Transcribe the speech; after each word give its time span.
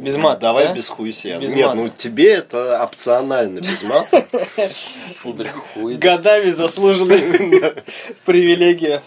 Без 0.00 0.16
мата, 0.16 0.40
Давай 0.40 0.68
да? 0.68 0.72
без 0.74 0.88
хуйся. 0.88 1.38
Без 1.38 1.52
Нет, 1.52 1.66
мата. 1.66 1.76
ну 1.76 1.88
тебе 1.90 2.32
это 2.32 2.82
опционально 2.82 3.60
без 3.60 3.82
мата. 3.82 4.24
Сударь, 5.22 5.48
хуй. 5.74 5.96
Годами 5.96 6.50
заслуженная 6.50 7.74
привилегия. 8.24 9.02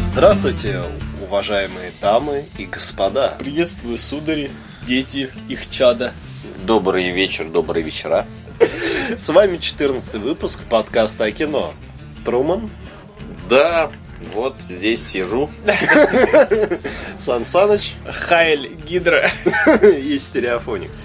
Здравствуйте, 0.00 0.80
уважаемые 1.22 1.92
дамы 2.00 2.44
и 2.58 2.66
господа. 2.66 3.34
Приветствую, 3.38 3.98
судари, 3.98 4.50
дети, 4.82 5.30
их 5.48 5.68
чада. 5.70 6.12
Добрый 6.64 7.10
вечер, 7.10 7.44
добрые 7.44 7.84
вечера. 7.84 8.26
С 9.14 9.28
вами 9.28 9.58
14 9.58 10.14
выпуск 10.14 10.60
подкаста 10.70 11.24
о 11.24 11.30
кино. 11.30 11.70
Труман, 12.24 12.70
Да, 13.50 13.90
вот 14.32 14.54
здесь 14.54 15.06
сижу. 15.06 15.50
Сан 17.18 17.44
Саныч 17.44 17.96
Хайль 18.06 18.76
Гидра. 18.76 19.28
и 19.82 20.18
Стереофоникс. 20.18 21.02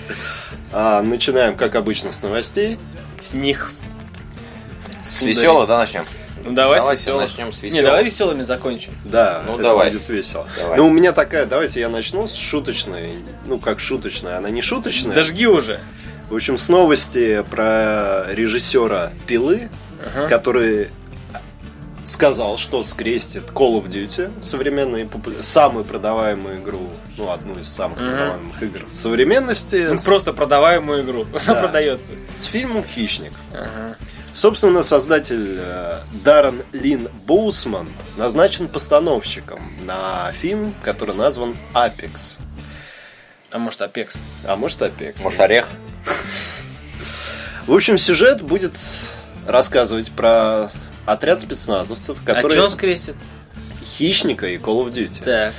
А, 0.71 1.01
начинаем, 1.01 1.57
как 1.57 1.75
обычно, 1.75 2.13
с 2.13 2.23
новостей. 2.23 2.79
С 3.17 3.33
них. 3.33 3.73
С 5.03 5.21
веселого, 5.21 5.67
да, 5.67 5.79
начнем? 5.79 6.05
Ну, 6.45 6.51
давай 6.53 6.79
Давайте 6.79 7.01
с 7.01 7.05
веселого. 7.05 7.21
начнем 7.21 7.51
с 7.51 7.61
Не, 7.61 7.69
веселого. 7.69 7.87
давай 7.87 8.03
веселыми 8.05 8.41
закончим. 8.43 8.93
Да, 9.05 9.43
Ну, 9.47 9.53
это 9.55 9.63
давай. 9.63 9.91
будет 9.91 10.07
весело. 10.09 10.47
Давай. 10.57 10.77
Ну, 10.77 10.87
у 10.87 10.89
меня 10.91 11.11
такая, 11.11 11.45
давайте 11.45 11.79
я 11.79 11.89
начну 11.89 12.27
с 12.27 12.35
шуточной. 12.35 13.13
Ну, 13.45 13.59
как 13.59 13.79
шуточная, 13.79 14.37
она 14.37 14.49
не 14.49 14.61
шуточная. 14.61 15.13
Дожги 15.15 15.45
уже. 15.45 15.79
В 16.29 16.35
общем, 16.35 16.57
с 16.57 16.69
новости 16.69 17.43
про 17.49 18.25
режиссера 18.31 19.11
Пилы, 19.27 19.69
Ага. 20.15 20.27
который 20.27 20.89
сказал, 22.05 22.57
что 22.57 22.83
скрестит 22.83 23.49
Call 23.53 23.81
of 23.83 23.87
Duty, 23.89 24.31
современную, 24.41 25.05
попу- 25.07 25.43
самую 25.43 25.85
продаваемую 25.85 26.59
игру, 26.59 26.89
ну, 27.17 27.29
одну 27.31 27.59
из 27.59 27.67
самых 27.69 27.99
Мгм. 27.99 28.07
продаваемых 28.09 28.63
игр 28.63 28.79
современности, 28.91 29.87
Ну, 29.91 29.99
с, 29.99 30.05
Просто 30.05 30.33
продаваемую 30.33 31.03
игру. 31.03 31.27
Она 31.45 31.53
Да. 31.55 31.61
продается. 31.61 32.13
с 32.35 32.45
фильмом 32.45 32.83
«Хищник». 32.83 33.31
Ага. 33.53 33.95
Собственно, 34.39 34.83
создатель 34.83 35.57
э, 35.59 35.99
Даррен 36.23 36.63
Лин 36.71 37.09
Боусман 37.25 37.89
назначен 38.15 38.69
постановщиком 38.69 39.69
на 39.83 40.31
фильм, 40.31 40.73
который 40.81 41.13
назван 41.13 41.57
«Апекс». 41.73 42.37
А 43.51 43.57
может, 43.57 43.81
Апекс? 43.81 44.15
А 44.47 44.55
может, 44.55 44.81
«Апекс». 44.81 45.21
Может, 45.25 45.41
орех? 45.41 45.67
В 47.67 47.73
общем, 47.73 47.97
сюжет 47.97 48.41
будет 48.41 48.77
рассказывать 49.45 50.09
про 50.09 50.69
отряд 51.05 51.41
спецназовцев, 51.41 52.17
А 52.23 52.25
которые 52.25 52.51
что 52.53 52.63
он 52.63 52.71
скрестит? 52.71 53.15
хищника 53.83 54.47
и 54.47 54.57
Call 54.57 54.85
of 54.85 54.93
Duty. 54.93 55.21
Так. 55.21 55.53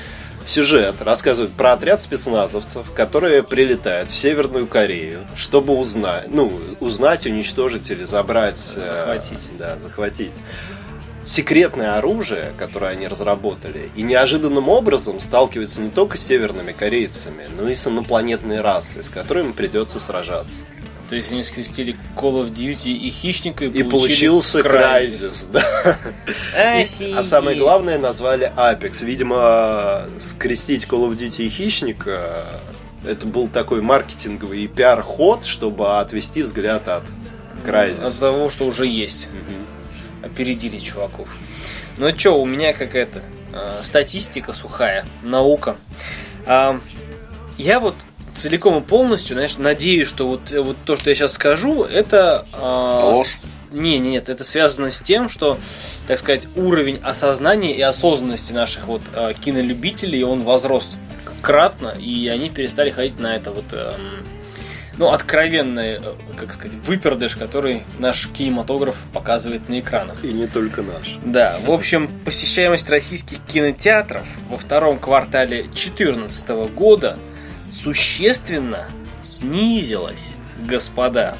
Сюжет 0.50 1.00
рассказывает 1.00 1.52
про 1.52 1.74
отряд 1.74 2.00
спецназовцев, 2.00 2.90
которые 2.90 3.44
прилетают 3.44 4.10
в 4.10 4.16
Северную 4.16 4.66
Корею, 4.66 5.24
чтобы 5.36 5.78
узнать, 5.78 6.26
ну, 6.26 6.52
узнать, 6.80 7.24
уничтожить 7.24 7.88
или 7.92 8.02
забрать, 8.02 8.74
э, 8.76 8.84
Захватить. 8.84 9.48
да, 9.56 9.78
захватить 9.80 10.34
секретное 11.24 11.98
оружие, 11.98 12.52
которое 12.58 12.90
они 12.90 13.06
разработали, 13.06 13.92
и 13.94 14.02
неожиданным 14.02 14.68
образом 14.68 15.20
сталкиваются 15.20 15.80
не 15.80 15.90
только 15.90 16.16
с 16.16 16.26
северными 16.26 16.72
корейцами, 16.72 17.44
но 17.56 17.68
и 17.68 17.74
с 17.76 17.86
инопланетной 17.86 18.60
расой, 18.60 19.04
с 19.04 19.08
которыми 19.10 19.52
придется 19.52 20.00
сражаться. 20.00 20.64
То 21.10 21.16
есть 21.16 21.32
они 21.32 21.42
скрестили 21.42 21.96
Call 22.14 22.40
of 22.40 22.52
Duty 22.52 22.92
и 22.92 23.10
Хищника 23.10 23.64
и, 23.64 23.68
И 23.68 23.82
получился 23.82 24.62
Крайзис, 24.62 25.48
да. 25.52 25.98
А 26.54 27.24
самое 27.24 27.58
главное 27.58 27.98
назвали 27.98 28.52
Apex. 28.56 29.04
Видимо, 29.04 30.06
скрестить 30.20 30.84
Call 30.84 31.10
of 31.10 31.18
Duty 31.18 31.46
и 31.46 31.48
Хищника 31.48 32.32
это 33.04 33.26
был 33.26 33.48
такой 33.48 33.82
маркетинговый 33.82 34.60
и 34.60 34.68
пиар-ход, 34.68 35.44
чтобы 35.44 35.98
отвести 35.98 36.44
взгляд 36.44 36.86
от 36.86 37.02
От 37.02 37.68
Crysis. 37.68 38.20
того, 38.20 38.48
что 38.48 38.66
уже 38.66 38.86
есть. 38.86 39.28
Опередили 40.22 40.78
чуваков. 40.78 41.28
Ну 41.98 42.16
что, 42.16 42.40
у 42.40 42.46
меня 42.46 42.72
какая-то 42.72 43.20
э, 43.52 43.80
статистика 43.82 44.52
сухая, 44.52 45.04
наука. 45.24 45.76
А, 46.46 46.78
я 47.58 47.80
вот 47.80 47.96
целиком 48.40 48.78
и 48.78 48.80
полностью, 48.80 49.34
знаешь, 49.36 49.58
надеюсь, 49.58 50.08
что 50.08 50.26
вот, 50.26 50.50
вот 50.50 50.76
то, 50.84 50.96
что 50.96 51.10
я 51.10 51.14
сейчас 51.16 51.32
скажу, 51.34 51.84
это... 51.84 52.44
Ложь. 52.60 53.26
с- 53.28 53.56
Не, 53.70 53.98
не, 53.98 54.10
нет, 54.10 54.28
это 54.28 54.42
связано 54.44 54.90
с 54.90 55.00
тем, 55.00 55.28
что, 55.28 55.58
так 56.06 56.18
сказать, 56.18 56.48
уровень 56.56 56.98
осознания 57.02 57.74
и 57.76 57.80
осознанности 57.82 58.52
наших 58.52 58.86
вот 58.86 59.02
э, 59.14 59.32
кинолюбителей, 59.40 60.22
он 60.24 60.42
возрос 60.42 60.96
кратно, 61.42 61.94
и 61.98 62.28
они 62.28 62.50
перестали 62.50 62.90
ходить 62.90 63.18
на 63.18 63.34
это 63.36 63.50
вот 63.52 63.64
эм, 63.72 64.24
ну, 64.98 65.10
откровенный, 65.12 65.92
э, 65.94 66.00
как 66.36 66.52
сказать, 66.52 66.76
выпердыш, 66.84 67.36
который 67.36 67.84
наш 67.98 68.28
кинематограф 68.28 68.96
показывает 69.12 69.68
на 69.68 69.80
экранах. 69.80 70.24
И 70.24 70.28
не 70.32 70.46
только 70.46 70.82
наш. 70.82 71.18
Да, 71.24 71.58
в 71.64 71.70
общем, 71.70 72.10
посещаемость 72.24 72.90
российских 72.90 73.38
кинотеатров 73.46 74.26
во 74.48 74.56
втором 74.58 74.98
квартале 74.98 75.62
2014 75.62 76.48
года 76.74 77.16
существенно 77.70 78.86
снизилась, 79.22 80.34
господа. 80.66 81.36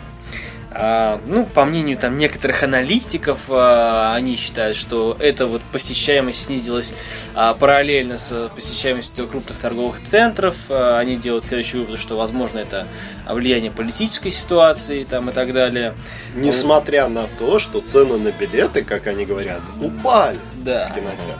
А, 0.72 1.20
ну, 1.26 1.44
по 1.46 1.64
мнению 1.64 1.98
там 1.98 2.16
некоторых 2.16 2.62
аналитиков, 2.62 3.40
а, 3.48 4.14
они 4.14 4.36
считают, 4.36 4.76
что 4.76 5.16
эта 5.18 5.46
вот 5.46 5.62
посещаемость 5.72 6.46
снизилась 6.46 6.92
а, 7.34 7.54
параллельно 7.54 8.18
с 8.18 8.50
посещаемостью 8.54 9.26
крупных 9.26 9.58
торговых 9.58 10.00
центров. 10.00 10.54
Они 10.70 11.16
делают 11.16 11.46
следующий 11.46 11.78
вывод, 11.78 11.98
что, 11.98 12.16
возможно, 12.16 12.58
это 12.58 12.86
влияние 13.28 13.70
политической 13.70 14.30
ситуации 14.30 15.02
там, 15.02 15.30
и 15.30 15.32
так 15.32 15.52
далее. 15.52 15.94
Несмотря 16.34 17.08
на 17.08 17.26
то, 17.38 17.58
что 17.58 17.80
цены 17.80 18.18
на 18.18 18.30
билеты, 18.30 18.84
как 18.84 19.06
они 19.08 19.24
говорят, 19.24 19.60
упали 19.80 20.38
Да. 20.56 20.92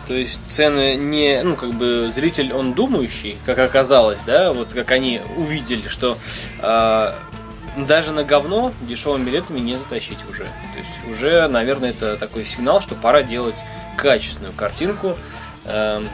То 0.06 0.14
есть 0.14 0.40
цены 0.48 0.96
не, 0.96 1.42
ну, 1.42 1.54
как 1.54 1.72
бы 1.74 2.10
зритель, 2.12 2.52
он 2.52 2.72
думающий, 2.72 3.36
как 3.46 3.58
оказалось, 3.58 4.22
да, 4.26 4.52
вот 4.52 4.72
как 4.74 4.90
они 4.90 5.20
увидели, 5.36 5.88
что 5.88 6.16
даже 7.76 8.12
на 8.12 8.24
говно 8.24 8.72
дешевыми 8.80 9.24
билетами 9.24 9.60
не 9.60 9.76
затащить 9.76 10.18
уже. 10.28 10.44
То 10.44 10.78
есть 10.78 11.08
уже, 11.08 11.48
наверное, 11.48 11.90
это 11.90 12.16
такой 12.16 12.44
сигнал, 12.44 12.80
что 12.80 12.94
пора 12.94 13.22
делать 13.22 13.62
качественную 13.96 14.52
картинку, 14.52 15.16
эм, 15.66 16.08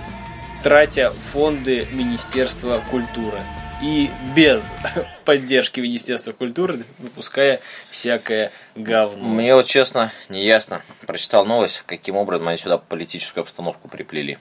тратя 0.63 1.11
фонды 1.13 1.87
Министерства 1.93 2.83
культуры. 2.91 3.39
И 3.83 4.11
без 4.35 4.75
поддержки 5.25 5.81
Министерства 5.81 6.33
культуры 6.33 6.85
выпуская 6.99 7.61
всякое 7.91 8.51
говно. 8.75 9.25
Мне 9.25 9.55
вот 9.55 9.67
честно 9.67 10.13
не 10.29 10.45
ясно. 10.45 10.83
Прочитал 11.07 11.45
новость, 11.45 11.83
каким 11.87 12.17
образом 12.17 12.49
они 12.49 12.57
сюда 12.57 12.79
политическую 12.79 13.43
обстановку 13.43 13.89
приплели. 13.89 14.39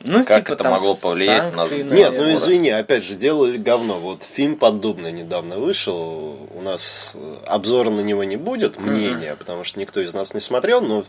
Ну, 0.00 0.24
Как 0.24 0.50
это 0.50 0.62
там 0.64 0.72
могло 0.72 0.94
повлиять 0.94 1.52
на- 1.54 1.58
санкции, 1.58 1.82
Нет, 1.82 1.92
Нет, 1.92 2.14
ну 2.16 2.34
извини, 2.34 2.70
опять 2.70 3.04
же, 3.04 3.14
делали 3.14 3.56
говно. 3.56 4.00
Вот 4.00 4.22
фильм 4.22 4.56
«Поддубный» 4.56 5.12
недавно 5.12 5.58
вышел. 5.58 6.36
У 6.52 6.60
нас 6.60 7.12
э, 7.14 7.34
обзора 7.46 7.88
на 7.90 8.00
него 8.00 8.22
не 8.24 8.36
будет, 8.36 8.78
мнения, 8.78 9.34
потому 9.34 9.64
что 9.64 9.80
никто 9.80 10.00
из 10.00 10.12
нас 10.12 10.34
не 10.34 10.40
смотрел, 10.40 10.82
но... 10.82 11.04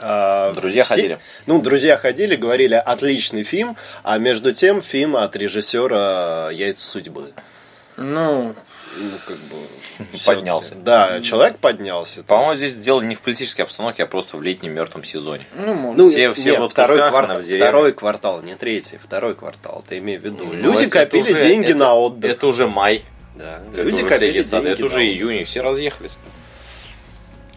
а, 0.00 0.52
Друзья 0.54 0.84
ходили. 0.84 1.18
Ну, 1.46 1.60
друзья 1.60 1.98
ходили, 1.98 2.34
говорили, 2.36 2.74
отличный 2.74 3.42
фильм, 3.42 3.76
а 4.02 4.16
между 4.18 4.54
тем 4.54 4.80
фильм 4.80 5.14
от 5.16 5.36
режиссера 5.36 6.50
«Яйца 6.50 6.88
судьбы». 6.88 7.32
Ну, 7.98 8.54
Ну, 8.98 9.10
как 9.26 9.36
бы... 9.36 10.16
Поднялся. 10.26 10.74
Да, 10.74 11.20
человек 11.20 11.58
поднялся. 11.58 12.22
По-моему, 12.22 12.54
здесь 12.54 12.74
дело 12.74 13.00
не 13.02 13.14
в 13.14 13.20
политической 13.20 13.62
обстановке, 13.62 14.04
а 14.04 14.06
просто 14.06 14.36
в 14.36 14.42
летнем 14.42 14.74
мертвом 14.74 15.04
сезоне. 15.04 15.46
ну, 15.54 15.74
может. 15.74 15.98
Ну, 15.98 16.10
Все- 16.10 16.18
нет, 16.28 16.36
все 16.36 16.60
в 16.60 16.68
второй, 16.68 16.98
квартал, 17.08 17.40
второй 17.40 17.92
квартал, 17.92 18.42
не 18.42 18.54
третий, 18.54 18.98
второй 18.98 19.34
квартал, 19.34 19.84
ты 19.88 19.98
имей 19.98 20.18
в 20.18 20.24
виду. 20.24 20.46
Ну, 20.46 20.52
Люди 20.52 20.88
копили 20.88 21.30
уже- 21.32 21.40
деньги 21.40 21.68
это- 21.70 21.78
на 21.78 21.94
отдых. 21.94 22.30
Это 22.30 22.46
уже 22.46 22.66
май. 22.66 23.02
Да. 23.34 23.60
Это 23.72 23.82
Люди 23.82 23.96
уже 23.96 24.08
копили 24.08 24.42
деньги 24.42 24.68
Это 24.68 24.84
уже 24.86 25.04
июнь, 25.04 25.40
и 25.42 25.44
все 25.44 25.60
разъехались. 25.60 26.12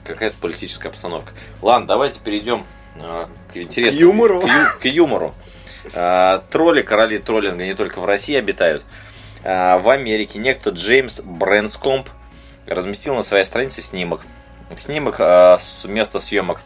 Какая-то 0.04 0.36
политическая 0.42 0.90
обстановка. 0.90 1.32
Ладно, 1.62 1.88
давайте 1.88 2.20
перейдем 2.20 2.66
э, 2.96 3.28
к 3.54 3.58
интересному. 3.58 3.98
К 3.98 4.02
юмору. 4.02 4.42
К, 4.42 4.80
к 4.82 4.86
юмору. 4.86 5.36
Тролли, 6.52 6.82
короли 6.82 7.20
троллинга 7.20 7.64
не 7.64 7.74
только 7.74 8.00
в 8.00 8.06
России 8.06 8.36
обитают. 8.36 8.84
Э, 9.44 9.78
в 9.78 9.90
Америке 9.90 10.40
некто 10.40 10.72
Джеймс 10.72 11.22
Брэнскомп 11.22 12.10
разместил 12.66 13.16
на 13.16 13.24
своей 13.24 13.46
странице 13.46 13.82
снимок. 13.82 14.22
Снимок 14.76 15.16
э, 15.20 15.58
с 15.60 15.86
места 15.86 16.20
съемок 16.20 16.62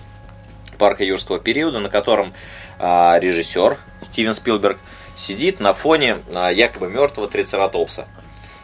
парка 0.77 1.03
юрского 1.03 1.39
периода, 1.39 1.79
на 1.79 1.89
котором 1.89 2.33
а, 2.79 3.17
режиссер 3.19 3.77
Стивен 4.01 4.35
Спилберг 4.35 4.79
сидит 5.15 5.59
на 5.59 5.73
фоне 5.73 6.17
а, 6.33 6.49
якобы 6.49 6.89
мертвого 6.89 7.29
трицератопса. 7.29 8.07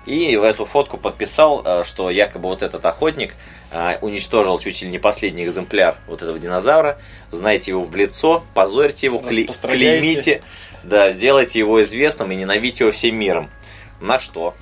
И 0.05 0.33
эту 0.33 0.65
фотку 0.65 0.97
подписал, 0.97 1.61
э, 1.63 1.83
что 1.85 2.09
якобы 2.09 2.49
вот 2.49 2.63
этот 2.63 2.83
охотник 2.85 3.35
э, 3.71 3.97
уничтожил 4.01 4.57
чуть 4.57 4.81
ли 4.81 4.89
не 4.89 4.97
последний 4.97 5.43
экземпляр 5.45 5.97
вот 6.07 6.21
этого 6.21 6.39
динозавра. 6.39 6.97
Знаете 7.29 7.71
его 7.71 7.83
в 7.83 7.95
лицо, 7.95 8.43
позорьте 8.55 9.07
его, 9.07 9.21
Распространяйте. 9.23 9.99
клеймите, 9.99 10.41
да, 10.83 11.11
сделайте 11.11 11.59
его 11.59 11.83
известным 11.83 12.31
и 12.31 12.35
ненавидьте 12.35 12.85
его 12.85 12.91
всем 12.91 13.17
миром. 13.17 13.51
На 13.99 14.19
что? 14.19 14.55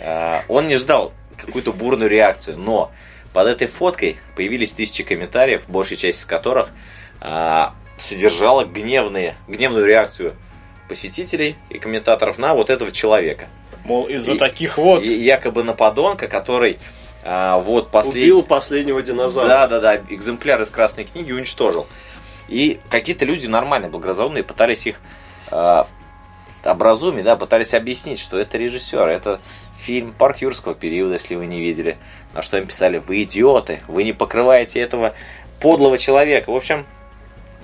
Э, 0.00 0.40
Он 0.48 0.66
не 0.66 0.76
ждал 0.76 1.12
какую-то 1.36 1.72
бурную 1.72 2.10
реакцию, 2.10 2.58
но 2.58 2.90
под 3.32 3.46
этой 3.46 3.66
фоткой 3.66 4.16
появились 4.36 4.72
тысячи 4.72 5.04
комментариев, 5.04 5.64
большая 5.68 5.98
часть 5.98 6.20
из 6.20 6.24
которых 6.24 6.70
а, 7.20 7.74
содержала 7.98 8.64
гневные, 8.64 9.36
гневную 9.46 9.86
реакцию 9.86 10.34
посетителей 10.88 11.56
и 11.68 11.78
комментаторов 11.78 12.38
на 12.38 12.54
вот 12.54 12.70
этого 12.70 12.90
человека. 12.90 13.48
Мол, 13.84 14.06
из-за 14.06 14.34
И- 14.34 14.38
таких 14.38 14.78
вот. 14.78 15.02
И 15.02 15.14
якобы 15.14 15.62
на 15.62 15.74
подонка, 15.74 16.26
который 16.26 16.78
а, 17.22 17.58
вот 17.58 17.90
последний... 17.90 18.22
Убил 18.22 18.42
последнего 18.42 19.02
динозавра. 19.02 19.48
Да, 19.48 19.66
да, 19.68 19.80
да, 19.80 19.96
экземпляр 20.08 20.60
из 20.62 20.70
Красной 20.70 21.04
книги 21.04 21.32
уничтожил. 21.32 21.86
И 22.48 22.80
какие-то 22.88 23.24
люди 23.24 23.46
нормальные, 23.46 23.90
благоразумные, 23.90 24.42
пытались 24.42 24.86
их 24.86 24.96
э, 25.50 25.84
образумить, 26.72 27.24
да, 27.24 27.36
пытались 27.36 27.74
объяснить, 27.74 28.20
что 28.20 28.38
это 28.38 28.58
режиссер, 28.58 29.06
это 29.08 29.40
фильм 29.80 30.12
Парк 30.12 30.38
юрского 30.38 30.74
периода, 30.74 31.14
если 31.14 31.34
вы 31.34 31.46
не 31.46 31.60
видели. 31.60 31.98
На 32.34 32.42
что 32.42 32.58
им 32.58 32.66
писали, 32.66 32.98
вы 32.98 33.22
идиоты, 33.22 33.80
вы 33.88 34.04
не 34.04 34.12
покрываете 34.12 34.80
этого 34.80 35.14
подлого 35.60 35.98
человека. 35.98 36.50
В 36.50 36.56
общем, 36.56 36.86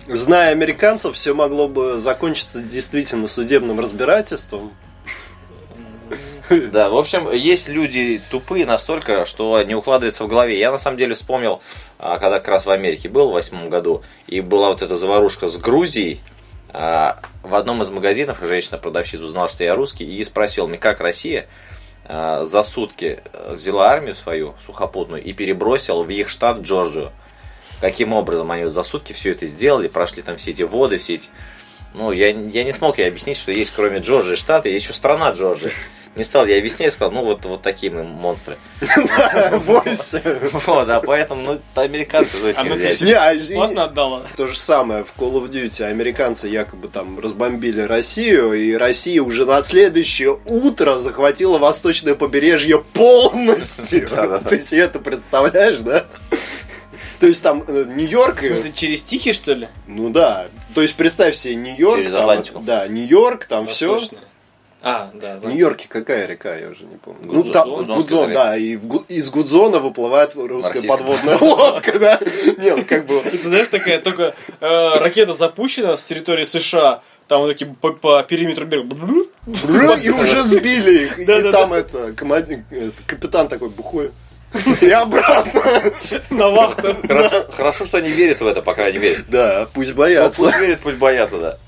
Зная 0.07 0.51
американцев, 0.51 1.15
все 1.17 1.33
могло 1.33 1.67
бы 1.67 1.99
закончиться 1.99 2.61
действительно 2.63 3.27
судебным 3.27 3.81
разбирательством. 3.81 4.73
Да, 6.51 6.91
в 6.91 6.97
общем, 6.99 7.31
есть 7.33 7.69
люди 7.69 8.21
тупые 8.31 8.67
настолько, 8.67 9.25
что 9.25 9.63
не 9.63 9.75
укладывается 9.75 10.25
в 10.25 10.29
голове. 10.29 10.59
Я 10.59 10.73
на 10.73 10.79
самом 10.79 10.99
деле 10.99 11.15
вспомнил, 11.15 11.63
а, 11.99 12.19
когда 12.19 12.39
как 12.39 12.49
раз 12.49 12.67
в 12.67 12.71
Америке 12.71 13.09
был 13.09 13.31
в 13.31 13.33
восьмом 13.33 13.71
году, 13.71 14.03
и 14.27 14.43
была 14.43 14.69
вот 14.69 14.83
эта 14.83 14.95
заварушка 14.99 15.49
с 15.49 15.57
Грузией. 15.57 16.21
А, 16.75 17.19
В 17.43 17.55
одном 17.55 17.83
из 17.83 17.91
магазинов 17.91 18.39
женщина-продавщица 18.43 19.25
узнала, 19.25 19.49
что 19.49 19.63
я 19.63 19.77
русский, 19.77 20.05
и 20.05 20.25
спросила 20.25 20.67
мне, 20.67 20.77
как 20.77 21.01
Россия 21.01 21.47
а, 22.05 22.45
за 22.45 22.65
сутки 22.65 23.23
э, 23.33 23.55
взяла 23.55 23.89
армию 23.89 24.15
свою 24.15 24.55
сухопутную 24.59 25.23
и 25.23 25.33
перебросила 25.33 26.03
в 26.03 26.11
их 26.11 26.29
штат 26.29 26.61
Джорджию. 26.61 27.13
Каким 27.81 28.13
образом 28.13 28.51
они 28.51 28.67
за 28.67 28.83
сутки 28.83 29.13
все 29.13 29.33
это 29.33 29.47
сделали, 29.47 29.89
прошли 29.89 30.23
там 30.23 30.37
все 30.37 30.51
эти 30.51 30.63
воды, 30.63 30.99
все 30.99 31.15
эти... 31.15 31.29
Ну, 31.95 32.11
я, 32.11 32.29
я 32.31 32.65
не 32.65 32.73
смог 32.73 32.99
ей 32.99 33.07
объяснить, 33.07 33.37
что 33.37 33.53
есть 33.53 33.73
кроме 33.73 33.99
Джорджии 33.99 34.35
штаты, 34.35 34.71
есть 34.71 34.85
еще 34.85 34.95
страна 34.95 35.31
Джорджия. 35.31 35.73
Не 36.17 36.23
стал 36.23 36.47
я 36.47 36.59
объяснять, 36.59 36.93
сказал, 36.93 37.11
ну 37.11 37.25
вот, 37.25 37.45
вот 37.45 37.63
такие 37.63 37.91
мы 37.91 38.05
монстры. 38.05 38.57
Бойся. 39.67 40.23
Вот, 40.53 40.87
да, 40.87 41.01
поэтому, 41.01 41.43
ну, 41.43 41.61
американцы, 41.75 42.39
то 42.39 42.47
есть 42.47 42.59
бесплатно 43.51 43.85
отдала. 43.85 44.23
То 44.37 44.47
же 44.47 44.57
самое 44.57 45.05
в 45.05 45.13
Call 45.19 45.33
of 45.43 45.51
Duty. 45.51 45.83
Американцы 45.83 46.47
якобы 46.47 46.87
там 46.87 47.19
разбомбили 47.19 47.81
Россию, 47.81 48.53
и 48.53 48.75
Россия 48.75 49.23
уже 49.23 49.45
на 49.45 49.61
следующее 49.63 50.39
утро 50.47 50.99
захватила 50.99 51.59
восточное 51.59 52.15
побережье 52.15 52.79
полностью. 52.81 54.09
Ты 54.49 54.61
себе 54.61 54.83
это 54.83 55.01
представляешь, 55.01 55.81
да? 55.81 56.07
То 57.19 57.27
есть 57.27 57.43
там 57.43 57.65
э, 57.67 57.87
Нью-Йорк... 57.89 58.41
В 58.41 58.47
смысле, 58.47 58.73
через 58.73 59.03
Тихий, 59.03 59.33
что 59.33 59.55
ли? 59.55 59.69
Ну 59.87 60.11
да. 60.11 60.47
То 60.75 60.83
есть 60.83 60.95
представь 60.95 61.35
себе 61.35 61.55
Нью-Йорк. 61.57 61.97
Через 61.97 62.11
там, 62.11 62.21
Атлантику. 62.21 62.61
Да, 62.61 62.87
Нью-Йорк, 62.87 63.47
там 63.47 63.67
все. 63.67 64.01
А, 64.85 65.11
да, 65.15 65.39
В. 65.39 65.47
Нью-Йорке 65.47 65.89
какая 65.89 66.27
река, 66.27 66.55
я 66.55 66.69
уже 66.69 66.85
не 66.85 66.97
помню. 66.97 67.21
Ну, 67.25 67.35
Гудзон, 67.37 67.53
там 67.53 67.69
Гудзонская 67.71 67.97
Гудзон, 67.97 68.31
река. 68.31 68.45
да, 68.45 68.57
и 68.57 68.77
в 68.77 69.05
из 69.09 69.31
Гудзона 69.31 69.79
выплывает 69.79 70.35
русская 70.35 70.75
Российская. 70.75 70.89
подводная 70.89 71.39
лодка, 71.39 71.99
да. 71.99 72.21
Не, 72.59 72.77
ну 72.77 72.85
как 72.85 73.07
бы... 73.07 73.21
Ты 73.23 73.39
знаешь, 73.39 73.69
такая 73.69 74.01
только 74.01 74.35
э, 74.61 74.99
ракета 74.99 75.33
запущена 75.33 75.97
с 75.97 76.07
территории 76.07 76.45
США, 76.45 77.03
там 77.29 77.41
вот 77.41 77.49
такие 77.53 77.75
по, 77.81 77.93
по 77.93 78.23
периметру 78.23 78.67
берега. 78.67 79.95
И 80.03 80.11
уже 80.11 80.43
сбили 80.43 81.05
их. 81.05 81.19
И 81.19 81.25
там 81.51 81.73
это, 81.73 82.13
капитан 83.07 83.49
такой 83.49 83.71
бухой. 83.71 84.11
И 84.81 84.89
обратно. 84.91 85.63
На 86.31 86.49
вахту. 86.51 86.95
Хорошо, 87.53 87.87
что 87.87 87.99
они 87.99 88.09
верят 88.11 88.41
в 88.41 88.47
это, 88.47 88.63
по 88.63 88.75
крайней 88.75 88.99
мере. 88.99 89.25
Да, 89.29 89.67
пусть 89.75 89.91
Ну, 89.91 89.97
боятся. 89.97 90.43
Пусть 90.43 90.61
верят, 90.61 90.81
пусть 90.81 90.97
боятся, 90.99 91.39
да. 91.39 91.59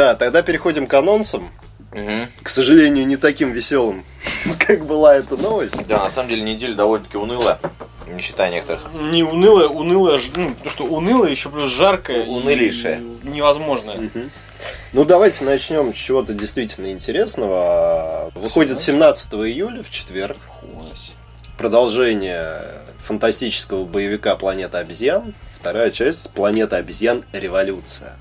Да, 0.00 0.14
тогда 0.14 0.40
переходим 0.40 0.86
к 0.86 0.94
анонсам. 0.94 1.50
Мгм. 1.92 2.30
К 2.42 2.48
сожалению, 2.48 3.06
не 3.06 3.18
таким 3.18 3.52
веселым, 3.52 4.02
как 4.58 4.86
была 4.86 5.14
эта 5.14 5.36
новость. 5.36 5.86
Да, 5.86 6.04
на 6.04 6.10
самом 6.10 6.30
деле 6.30 6.40
неделя 6.40 6.74
довольно-таки 6.74 7.18
унылая, 7.18 7.58
не 8.06 8.22
считая 8.22 8.50
некоторых. 8.50 8.88
Не 8.94 9.24
унылая, 9.24 9.68
унылая, 9.68 10.18
ну, 10.36 10.54
то, 10.62 10.70
что 10.70 10.84
унылая, 10.84 11.30
еще 11.30 11.50
плюс 11.50 11.70
жаркая. 11.70 12.24
Унылейшая. 12.24 13.02
Невозможная. 13.24 14.10
Ну, 14.94 15.04
давайте 15.04 15.44
начнем 15.44 15.92
с 15.92 15.98
чего-то 15.98 16.32
действительно 16.32 16.90
интересного. 16.90 18.32
Выходит 18.34 18.80
17 18.80 19.34
июля, 19.34 19.82
в 19.82 19.90
четверг, 19.90 20.38
продолжение 21.58 22.62
фантастического 23.04 23.84
боевика 23.84 24.34
«Планета 24.36 24.78
обезьян». 24.78 25.34
Вторая 25.60 25.90
часть 25.90 26.30
«Планета 26.30 26.76
обезьян. 26.76 27.22
Революция». 27.32 28.16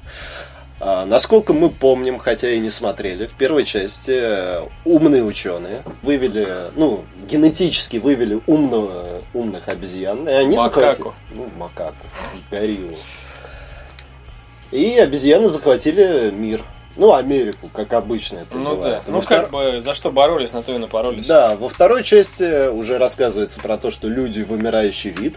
А, 0.82 1.06
насколько 1.06 1.54
мы 1.54 1.70
помним, 1.70 2.20
хотя 2.20 2.50
и 2.52 2.60
не 2.60 2.70
смотрели, 2.72 3.28
в 3.28 3.34
первой 3.34 3.66
части 3.66 4.14
э, 4.16 4.62
умные 4.86 5.24
ученые 5.24 5.84
вывели, 6.04 6.72
ну, 6.76 7.04
генетически 7.28 7.98
вывели 7.98 8.40
умного, 8.48 9.22
умных 9.34 9.68
обезьян. 9.68 10.28
И 10.28 10.32
они 10.32 10.56
Макаку. 10.56 10.80
захватили... 10.80 11.08
Ну, 11.34 11.50
макаку. 11.58 12.06
Гориллу. 12.50 12.96
И 14.72 14.98
обезьяны 14.98 15.50
захватили 15.50 16.32
мир. 16.32 16.64
Ну, 16.96 17.14
Америку, 17.14 17.70
как 17.74 17.94
обычно 17.94 18.40
это 18.40 18.56
Ну 18.56 18.76
бывает. 18.76 19.02
да. 19.06 19.12
Ну 19.12 19.20
втор- 19.20 19.28
как 19.28 19.52
бы 19.52 19.82
за 19.82 19.94
что 19.94 20.12
боролись, 20.12 20.52
на 20.54 20.64
то 20.64 20.74
и 20.74 20.78
напоролись. 20.78 21.26
Да, 21.28 21.56
во 21.56 21.70
второй 21.70 22.04
части 22.04 22.68
уже 22.70 22.98
рассказывается 22.98 23.60
про 23.62 23.78
то, 23.78 23.90
что 23.92 24.08
люди 24.08 24.42
вымирающий 24.42 25.10
вид. 25.12 25.36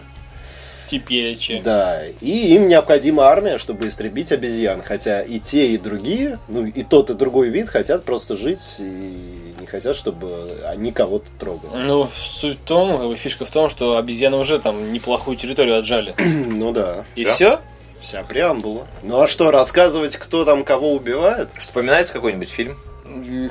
Теперь 0.87 1.37
че. 1.37 1.61
Да, 1.61 2.01
и 2.21 2.53
им 2.55 2.67
необходима 2.67 3.23
армия, 3.23 3.57
чтобы 3.57 3.87
истребить 3.87 4.31
обезьян. 4.31 4.81
Хотя 4.83 5.21
и 5.21 5.39
те, 5.39 5.67
и 5.67 5.77
другие, 5.77 6.39
ну 6.47 6.65
и 6.65 6.83
тот, 6.83 7.09
и 7.09 7.13
другой 7.13 7.49
вид 7.49 7.69
хотят 7.69 8.03
просто 8.03 8.35
жить 8.35 8.59
и 8.79 9.53
не 9.59 9.65
хотят, 9.65 9.95
чтобы 9.95 10.61
они 10.65 10.91
кого-то 10.91 11.27
трогали. 11.39 11.83
Ну, 11.85 12.07
суть 12.07 12.57
в 12.57 12.63
том, 12.65 12.97
как 12.97 13.07
бы 13.07 13.15
фишка 13.15 13.45
в 13.45 13.51
том, 13.51 13.69
что 13.69 13.97
обезьяны 13.97 14.37
уже 14.37 14.59
там 14.59 14.91
неплохую 14.93 15.37
территорию 15.37 15.77
отжали. 15.77 16.13
Ну 16.55 16.71
да, 16.71 17.05
И 17.15 17.25
Да. 17.25 17.31
все? 17.31 17.59
вся 18.01 18.21
преамбула. 18.23 18.85
Ну 19.01 19.21
а 19.21 19.27
что, 19.27 19.49
рассказывать, 19.49 20.17
кто 20.17 20.43
там 20.43 20.63
кого 20.65 20.91
убивает? 20.93 21.49
Вспоминается 21.57 22.11
какой-нибудь 22.13 22.49
фильм? 22.49 22.77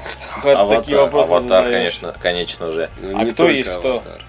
Такие 0.68 0.98
вопросы 0.98 1.30
Аватар, 1.30 1.64
задаешь. 1.64 1.72
конечно, 1.98 2.14
конечно 2.20 2.68
уже. 2.68 2.90
Ну, 3.00 3.18
А 3.18 3.24
кто 3.26 3.48
есть 3.48 3.68
кто? 3.70 3.90
«Аватар». 3.98 4.21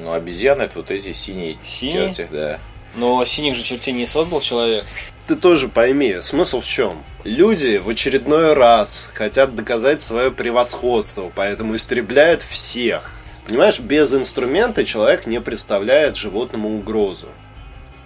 Ну, 0.00 0.12
обезьяны 0.12 0.62
это 0.62 0.78
вот 0.78 0.90
эти 0.90 1.12
синие, 1.12 1.56
Синие? 1.64 2.14
черти, 2.14 2.28
да. 2.30 2.58
Но 2.94 3.24
синих 3.24 3.54
же 3.54 3.62
чертей 3.62 3.92
не 3.92 4.06
создал 4.06 4.40
человек. 4.40 4.84
Ты 5.26 5.36
тоже 5.36 5.68
пойми, 5.68 6.20
смысл 6.20 6.60
в 6.60 6.66
чем? 6.66 7.04
Люди 7.24 7.76
в 7.76 7.88
очередной 7.88 8.54
раз 8.54 9.10
хотят 9.14 9.54
доказать 9.54 10.00
свое 10.00 10.30
превосходство, 10.30 11.30
поэтому 11.34 11.76
истребляют 11.76 12.42
всех. 12.42 13.12
Понимаешь, 13.46 13.78
без 13.80 14.14
инструмента 14.14 14.84
человек 14.84 15.26
не 15.26 15.40
представляет 15.40 16.16
животному 16.16 16.76
угрозу. 16.76 17.28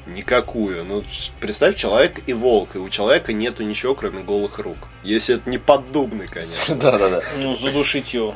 Никакую. 0.06 0.84
Ну, 0.84 1.04
представь, 1.38 1.76
человек 1.76 2.20
и 2.26 2.32
волк, 2.32 2.70
и 2.74 2.78
у 2.78 2.88
человека 2.88 3.32
нету 3.32 3.62
ничего, 3.62 3.94
кроме 3.94 4.22
голых 4.22 4.58
рук. 4.58 4.88
Если 5.04 5.36
это 5.36 5.48
не 5.48 5.58
поддубный, 5.58 6.26
конечно. 6.26 6.74
Да-да-да. 6.74 7.22
Ну, 7.38 7.54
задушить 7.54 8.12
его. 8.14 8.34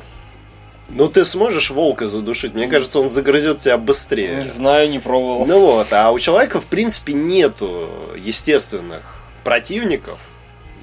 Ну, 0.89 1.09
ты 1.09 1.25
сможешь 1.25 1.71
волка 1.71 2.09
задушить? 2.09 2.55
Мне 2.55 2.69
кажется, 2.69 3.01
он 3.01 3.11
загрызет 3.11 3.59
тебя 3.59 3.77
быстрее. 3.77 4.37
Не 4.37 4.45
знаю, 4.45 4.89
не 4.89 4.99
пробовал. 5.01 5.45
Ну 5.47 5.61
вот, 5.61 5.93
а 5.93 6.11
у 6.13 6.19
человека, 6.19 6.61
в 6.61 6.65
принципе, 6.65 7.13
нету 7.13 7.91
естественных 8.17 9.03
противников 9.43 10.19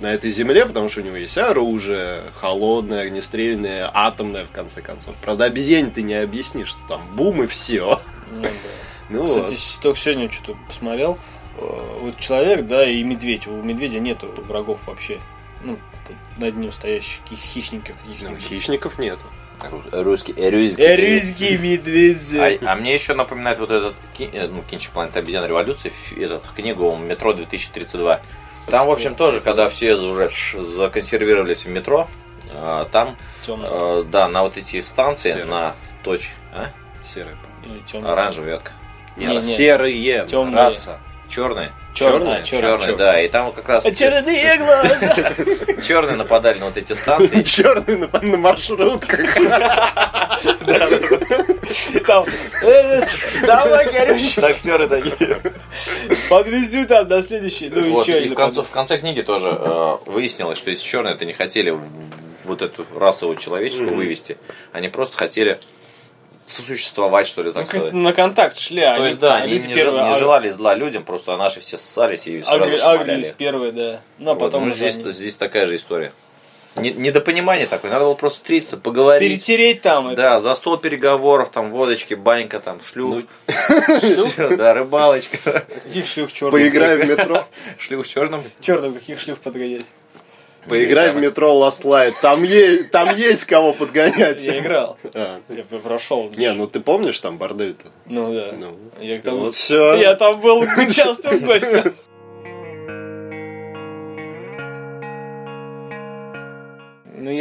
на 0.01 0.13
этой 0.13 0.29
земле, 0.31 0.65
потому 0.65 0.89
что 0.89 0.99
у 0.99 1.03
него 1.03 1.15
есть 1.15 1.37
оружие, 1.37 2.23
холодное, 2.35 3.01
огнестрельное, 3.03 3.89
атомное, 3.93 4.45
в 4.45 4.51
конце 4.51 4.81
концов. 4.81 5.15
Правда, 5.21 5.45
обезьяне 5.45 5.89
ты 5.89 6.01
не 6.01 6.15
объяснишь, 6.15 6.67
что 6.69 6.79
там 6.89 7.01
бум 7.15 7.43
и 7.43 7.47
все. 7.47 8.01
Ну, 8.31 8.41
да. 8.41 8.49
Ну 9.09 9.25
Кстати, 9.27 9.51
вот. 9.53 9.81
только 9.81 9.99
сегодня 9.99 10.31
что-то 10.31 10.57
посмотрел. 10.67 11.17
Э, 11.59 11.99
Вот 12.01 12.17
человек, 12.19 12.65
да, 12.65 12.89
и 12.89 13.03
медведь. 13.03 13.47
У 13.47 13.51
медведя 13.61 13.99
нету 13.99 14.27
врагов 14.47 14.87
вообще. 14.87 15.19
Ну, 15.61 15.77
над 16.37 16.57
ним 16.57 16.71
стоящих 16.71 17.19
ки- 17.29 17.35
хищников 17.35 17.95
Ну, 18.21 18.37
хищников 18.37 18.97
нету. 18.97 19.21
Русский, 19.91 20.33
э, 20.37 20.49
русский. 20.49 20.81
Э, 20.83 21.15
Русский 21.15 21.57
медведь. 21.57 22.33
А, 22.35 22.71
а 22.71 22.75
мне 22.75 22.93
еще 22.93 23.13
напоминает 23.13 23.59
вот 23.59 23.71
этот 23.71 23.95
э, 24.19 24.47
ну, 24.47 24.61
кинчик 24.63 24.91
Планета 24.91 25.19
обезьян 25.19 25.45
революции, 25.45 25.91
этот 26.17 26.43
книгу 26.55 26.95
Метро 26.95 27.33
2032. 27.33 28.19
Там, 28.67 28.87
в 28.87 28.91
общем, 28.91 29.15
тоже, 29.15 29.41
когда 29.41 29.69
все 29.69 29.95
уже 29.95 30.29
законсервировались 30.57 31.65
в 31.65 31.69
метро, 31.69 32.07
а, 32.53 32.85
там, 32.85 33.17
Темный. 33.45 33.67
э, 33.69 34.03
да, 34.09 34.27
на 34.27 34.43
вот 34.43 34.57
эти 34.57 34.79
станции, 34.81 35.31
Серый. 35.33 35.45
на 35.45 35.75
точке, 36.03 36.31
а? 36.53 36.67
Серый. 37.03 37.33
Или 37.65 37.79
темный. 37.79 38.11
Оранжевая 38.11 38.51
ветка. 38.51 38.71
Нет, 39.17 39.29
Не, 39.29 39.35
не. 39.35 39.41
серые. 39.41 40.25
Темные. 40.25 40.55
Раса. 40.55 40.99
Черные. 41.29 41.71
Черный. 41.93 42.43
черный, 42.43 42.43
черный. 42.43 42.79
Черные, 42.79 42.97
да. 42.97 43.21
И 43.21 43.27
там 43.27 43.51
как 43.51 43.69
раз 43.69 43.83
Черные 43.83 44.57
глаза. 44.57 45.33
черные 45.87 46.15
нападали 46.15 46.59
на 46.59 46.65
вот 46.65 46.77
эти 46.77 46.93
станции. 46.93 47.41
Черный 47.43 47.97
на, 47.97 48.21
на 48.21 48.37
маршрутках. 48.37 49.19
Там, 52.05 52.25
э, 52.63 53.05
Давай, 53.45 53.91
горючий. 53.91 54.41
Таксеры 54.41 54.87
такие. 54.87 55.37
Подвезу 56.29 56.85
там 56.85 57.07
до 57.07 57.23
следующей. 57.23 57.69
Ну 57.69 58.01
и 58.01 58.03
что? 58.03 58.17
и 58.17 58.27
в, 58.27 58.35
конце, 58.35 58.61
в 58.61 58.69
конце 58.69 58.97
книги 58.97 59.21
тоже 59.21 59.47
э, 59.49 59.97
выяснилось, 60.05 60.57
что 60.57 60.69
если 60.69 60.85
черные 60.85 61.15
это 61.15 61.25
не 61.25 61.33
хотели 61.33 61.75
вот 62.43 62.61
эту 62.61 62.85
расовую 62.95 63.37
человеческую 63.37 63.95
вывести, 63.95 64.37
они 64.73 64.89
просто 64.89 65.15
хотели 65.15 65.59
сосуществовать, 66.45 67.27
что 67.27 67.43
ли, 67.43 67.51
так 67.51 67.67
сказать. 67.67 67.93
На 67.93 68.13
контакт 68.13 68.57
шли, 68.57 68.81
То 68.81 68.93
они- 68.95 69.05
есть, 69.07 69.19
да, 69.19 69.35
они 69.35 69.55
они 69.57 69.67
не, 69.67 69.73
первые, 69.73 70.01
жел- 70.01 70.09
не 70.09 70.15
а- 70.15 70.19
желали 70.19 70.49
зла 70.49 70.73
людям, 70.75 71.03
просто 71.03 71.35
наши 71.37 71.59
все 71.59 71.77
ссались 71.77 72.27
и 72.27 72.41
сразу 72.43 72.63
агри-. 72.63 72.77
Агрились 72.79 73.33
первые, 73.37 73.71
да. 73.71 74.01
Ну, 74.19 74.31
а 74.31 74.33
Вот, 74.33 74.39
потом 74.39 74.65
ну, 74.65 74.71
уже 74.71 74.79
здесь, 74.89 74.97
они- 74.97 75.11
здесь 75.13 75.35
такая 75.35 75.65
же 75.65 75.75
история. 75.75 76.11
Не- 76.75 76.89
Недопонимание 76.89 77.67
такое, 77.67 77.91
надо 77.91 78.05
было 78.05 78.15
просто 78.15 78.39
встретиться, 78.39 78.77
поговорить. 78.77 79.29
Перетереть 79.29 79.81
там 79.81 80.07
это. 80.07 80.15
Да, 80.17 80.39
за 80.41 80.55
стол 80.55 80.77
переговоров, 80.77 81.49
там 81.51 81.69
водочки, 81.69 82.15
банька, 82.15 82.59
там 82.59 82.79
шлюх. 82.83 83.17
Ну, 83.47 83.99
Всё, 84.01 84.57
да, 84.57 84.73
рыбалочка. 84.73 85.37
Каких 85.83 86.07
шлюх 86.07 86.33
черных? 86.33 86.53
Поиграй 86.59 86.97
в 86.97 87.07
метро. 87.07 87.45
Шлюх 87.77 88.07
черным. 88.07 88.43
Черным 88.59 88.93
каких 88.95 89.19
шлюх 89.19 89.37
подгонять? 89.37 89.85
Поиграй 90.67 91.11
в 91.11 91.17
метро 91.17 91.51
Last 91.53 91.83
Light. 91.83 92.13
Там 92.21 92.43
есть, 92.43 92.91
там 92.91 93.15
есть 93.15 93.45
кого 93.45 93.73
подгонять. 93.73 94.43
Я 94.43 94.59
играл. 94.59 94.97
А. 95.13 95.39
Я 95.49 95.63
прошел. 95.79 96.31
Не, 96.37 96.53
ну 96.53 96.67
ты 96.67 96.79
помнишь 96.79 97.19
там 97.19 97.37
бордель-то? 97.37 97.89
Ну 98.05 98.33
да. 98.33 98.53
Ну. 98.57 98.77
Я 98.99 99.19
там... 99.21 99.39
Вот 99.39 99.55
все. 99.55 99.95
Я 99.95 100.15
там 100.15 100.39
был 100.39 100.63
частым 100.89 101.39
гостем. 101.39 101.93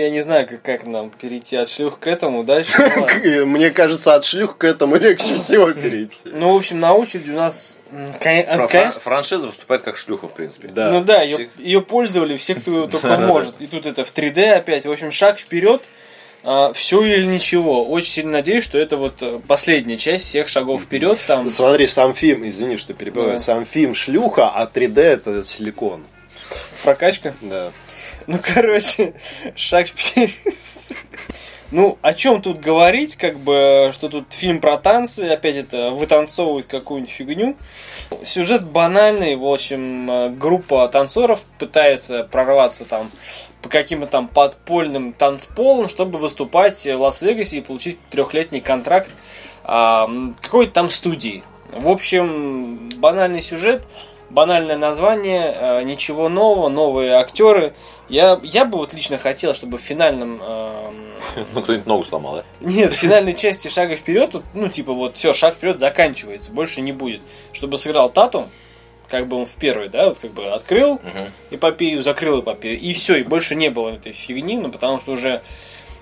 Я 0.03 0.11
не 0.11 0.21
знаю, 0.21 0.47
как, 0.47 0.63
как 0.63 0.87
нам 0.87 1.11
перейти 1.11 1.57
от 1.57 1.69
шлюх 1.69 1.99
к 1.99 2.07
этому 2.07 2.45
дальше. 2.45 2.73
Ну. 2.97 3.47
Мне 3.47 3.71
кажется, 3.71 4.15
от 4.15 4.25
шлюх 4.25 4.57
к 4.59 4.65
этому 4.65 4.97
легче 4.97 5.37
всего 5.39 5.71
перейти. 5.73 6.17
Ну, 6.25 6.53
в 6.53 6.57
общем, 6.57 6.81
на 6.81 6.93
очереди 6.95 7.31
у 7.31 7.37
нас... 7.37 7.77
конечно, 8.21 9.01
Франшиза 9.01 9.47
выступает 9.47 9.83
как 9.83 9.97
шлюха, 9.97 10.29
в 10.29 10.33
принципе. 10.35 10.69
Да. 10.69 10.91
Ну 10.91 11.03
да, 11.03 11.23
ее, 11.23 11.81
пользовали 11.83 12.37
все, 12.37 12.55
кто 12.55 12.87
только 12.87 13.17
может. 13.19 13.61
И 13.61 13.67
тут 13.67 13.87
это 13.87 14.05
в 14.05 14.13
3D 14.13 14.51
опять. 14.53 14.87
В 14.87 14.91
общем, 14.93 15.11
шаг 15.11 15.39
вперед. 15.39 15.83
все 16.75 17.03
или 17.05 17.25
ничего. 17.25 17.85
Очень 17.87 18.11
сильно 18.11 18.33
надеюсь, 18.33 18.65
что 18.65 18.77
это 18.79 18.97
вот 18.97 19.15
э, 19.23 19.39
последняя 19.47 19.97
часть 19.97 20.25
всех 20.25 20.49
шагов 20.49 20.83
вперед. 20.83 21.19
Там 21.27 21.49
Смотри, 21.51 21.87
сам 21.87 22.15
фильм, 22.15 22.49
извини, 22.49 22.77
что 22.77 22.95
перебиваю, 22.95 23.33
Да. 23.33 23.39
сам 23.39 23.65
фильм 23.65 23.95
шлюха, 23.95 24.49
а 24.49 24.67
3D 24.67 25.01
это 25.01 25.45
силикон. 25.45 26.05
прокачка. 26.83 27.35
Да. 27.41 27.71
Ну, 28.27 28.39
короче, 28.43 29.15
шаг. 29.55 29.87
Ну, 31.71 31.99
о 32.03 32.13
чем 32.13 32.43
тут 32.43 32.61
говорить, 32.61 33.17
как 33.17 33.39
бы, 33.39 33.91
что 33.95 34.11
тут 34.11 34.31
фильм 34.31 34.61
про 34.61 34.77
танцы, 34.77 35.21
опять 35.21 35.57
это 35.57 35.91
вытанцовывают 35.91 36.67
какую-нибудь 36.67 37.11
фигню. 37.11 37.57
Сюжет 38.25 38.67
банальный, 38.67 39.37
в 39.37 39.47
общем, 39.47 40.11
э, 40.11 40.29
группа 40.29 40.87
танцоров 40.89 41.41
пытается 41.59 42.25
прорваться 42.25 42.85
там 42.85 43.11
по 43.63 43.71
каким-то 43.71 44.07
там 44.07 44.29
подпольным 44.29 45.15
танцполам, 45.15 45.89
чтобы 45.89 46.19
выступать 46.19 46.85
в 46.85 46.97
Лас-Вегасе 46.97 47.59
и 47.59 47.61
получить 47.63 47.99
трехлетний 48.11 48.61
контракт 48.61 49.09
а, 49.65 50.11
какой-то 50.43 50.73
там 50.73 50.91
студии. 50.91 51.43
В 51.73 51.89
общем, 51.89 52.91
банальный 52.99 53.41
сюжет, 53.41 53.83
банальное 54.33 54.77
название, 54.77 55.55
э, 55.55 55.83
ничего 55.83 56.29
нового, 56.29 56.69
новые 56.69 57.13
актеры. 57.13 57.75
Я, 58.09 58.41
я 58.43 58.65
бы 58.65 58.79
вот 58.79 58.93
лично 58.95 59.19
хотел, 59.19 59.55
чтобы 59.55 59.79
в 59.79 59.81
финальном 59.81 60.43
эм, 60.43 60.95
Ну, 61.55 61.63
кто-нибудь 61.63 61.87
ногу 61.87 62.05
сломал, 62.05 62.37
да? 62.37 62.45
нет, 62.61 62.93
в 62.93 62.97
финальной 62.97 63.35
части 63.35 63.69
шага 63.69 63.97
вперед, 63.97 64.35
ну, 64.55 64.69
типа, 64.69 64.93
вот, 64.93 65.17
все, 65.17 65.33
шаг 65.33 65.55
вперед 65.55 65.79
заканчивается, 65.79 66.51
больше 66.53 66.81
не 66.81 66.93
будет. 66.93 67.23
Чтобы 67.53 67.79
сыграл 67.79 68.11
Тату, 68.11 68.49
как 69.09 69.29
бы 69.29 69.37
он 69.37 69.47
в 69.47 69.55
первой, 69.55 69.89
да, 69.89 70.09
вот 70.09 70.19
как 70.21 70.33
бы 70.33 70.47
открыл 70.51 71.01
эпопею, 71.51 72.03
закрыл 72.03 72.41
эпопею, 72.41 72.79
и 72.81 72.93
все, 72.95 73.17
и 73.17 73.23
больше 73.23 73.55
не 73.55 73.69
было 73.69 73.91
этой 73.91 74.13
фигни, 74.13 74.57
ну, 74.57 74.71
потому 74.71 75.01
что 75.01 75.13
уже. 75.13 75.43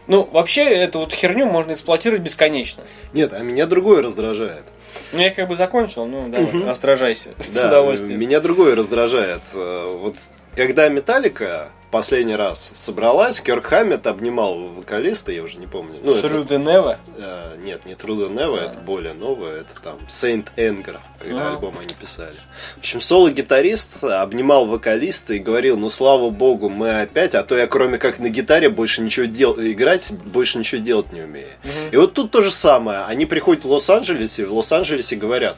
Ну, 0.06 0.28
вообще, 0.32 0.62
эту 0.62 1.00
вот 1.00 1.12
херню 1.12 1.46
можно 1.46 1.72
эксплуатировать 1.72 2.22
бесконечно. 2.22 2.84
Нет, 3.12 3.32
а 3.32 3.40
меня 3.40 3.66
другое 3.66 4.02
раздражает. 4.02 4.64
Ну, 5.12 5.20
я 5.20 5.30
как 5.30 5.48
бы 5.48 5.54
закончил, 5.56 6.06
ну, 6.06 6.28
давай, 6.28 6.64
раздражайся. 6.66 7.30
С 7.50 7.54
Да, 7.54 7.68
удовольствием. 7.68 8.18
Меня 8.20 8.40
другое 8.40 8.74
раздражает. 8.76 9.40
Э, 9.54 9.96
Вот 10.00 10.16
когда 10.56 10.88
Металлика 10.88 11.68
последний 11.90 12.36
раз 12.36 12.70
собралась, 12.74 13.40
Кёрк 13.40 13.66
Хаммет 13.66 14.06
обнимал 14.06 14.58
вокалиста, 14.58 15.32
я 15.32 15.42
уже 15.42 15.58
не 15.58 15.66
помню. 15.66 15.98
Ну, 16.02 16.14
это- 16.14 16.28
Through 16.28 16.46
the 16.48 16.62
Never. 16.62 16.96
Э, 17.18 17.56
нет, 17.64 17.86
не 17.86 17.92
True 17.92 18.16
the 18.16 18.30
Never, 18.32 18.58
это 18.58 18.78
более 18.78 19.12
новое, 19.12 19.60
это 19.60 19.80
там 19.82 19.98
Saint 20.08 20.46
Anger, 20.56 20.98
когда 21.18 21.48
А. 21.48 21.52
альбом 21.54 21.74
они 21.78 21.94
писали. 21.94 22.34
В 22.76 22.78
общем, 22.78 23.00
соло-гитарист 23.00 24.04
обнимал 24.04 24.66
вокалиста 24.66 25.34
и 25.34 25.38
говорил, 25.38 25.76
ну 25.76 25.90
слава 25.90 26.30
богу, 26.30 26.68
мы 26.68 27.00
опять, 27.02 27.34
а 27.34 27.42
то 27.42 27.56
я 27.56 27.66
кроме 27.66 27.98
как 27.98 28.18
на 28.18 28.28
гитаре 28.28 28.68
больше 28.68 29.02
ничего 29.02 29.26
дел... 29.26 29.54
играть, 29.58 30.10
больше 30.12 30.58
ничего 30.58 30.80
делать 30.80 31.12
не 31.12 31.22
умею. 31.22 31.48
И 31.90 31.96
вот 31.96 32.14
тут 32.14 32.30
то 32.30 32.42
же 32.42 32.50
самое, 32.50 33.00
они 33.04 33.26
приходят 33.26 33.64
в 33.64 33.70
Лос-Анджелес 33.70 34.38
и 34.38 34.44
в 34.44 34.54
Лос-Анджелесе 34.54 35.16
говорят, 35.16 35.56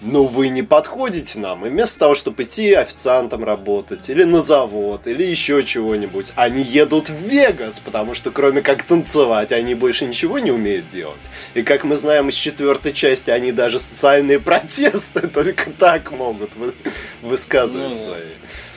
ну 0.00 0.24
вы 0.24 0.48
не 0.48 0.62
подходите 0.62 1.38
нам. 1.38 1.66
И 1.66 1.68
вместо 1.68 1.98
того, 1.98 2.14
чтобы 2.14 2.42
идти 2.42 2.72
официантом 2.72 3.44
работать, 3.44 4.08
или 4.08 4.24
на 4.24 4.40
завод, 4.40 5.06
или 5.06 5.22
еще 5.22 5.62
чего-нибудь, 5.62 6.32
они 6.36 6.62
едут 6.62 7.10
в 7.10 7.28
Вегас, 7.28 7.80
потому 7.80 8.14
что 8.14 8.30
кроме 8.30 8.62
как 8.62 8.82
танцевать, 8.82 9.52
они 9.52 9.74
больше 9.74 10.06
ничего 10.06 10.38
не 10.38 10.50
умеют 10.50 10.88
делать. 10.88 11.22
И 11.54 11.62
как 11.62 11.84
мы 11.84 11.96
знаем 11.96 12.28
из 12.28 12.34
четвертой 12.34 12.92
части, 12.92 13.30
они 13.30 13.52
даже 13.52 13.78
социальные 13.78 14.40
протесты 14.50 15.28
только 15.28 15.70
так 15.70 16.10
могут 16.12 16.54
вы- 16.56 16.74
высказывать 17.22 17.90
Ну 17.90 17.94
свои. 17.94 18.28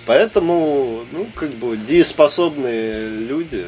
Поэтому, 0.05 1.03
ну, 1.13 1.27
как 1.33 1.51
бы, 1.51 1.77
дееспособные 1.77 3.07
люди, 3.07 3.65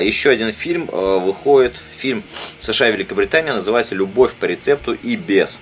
Еще 0.00 0.30
один 0.30 0.52
фильм 0.52 0.88
э, 0.90 1.18
выходит, 1.18 1.74
фильм 1.92 2.24
США 2.58 2.88
и 2.88 2.92
Великобритания, 2.92 3.52
называется 3.52 3.94
«Любовь 3.94 4.34
по 4.34 4.44
рецепту 4.44 4.94
и 4.94 5.16
без». 5.16 5.58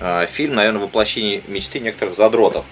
А, 0.00 0.26
Фильм, 0.26 0.54
наверное, 0.54 0.82
воплощение 0.82 1.42
мечты 1.48 1.80
некоторых 1.80 2.14
задротов. 2.14 2.64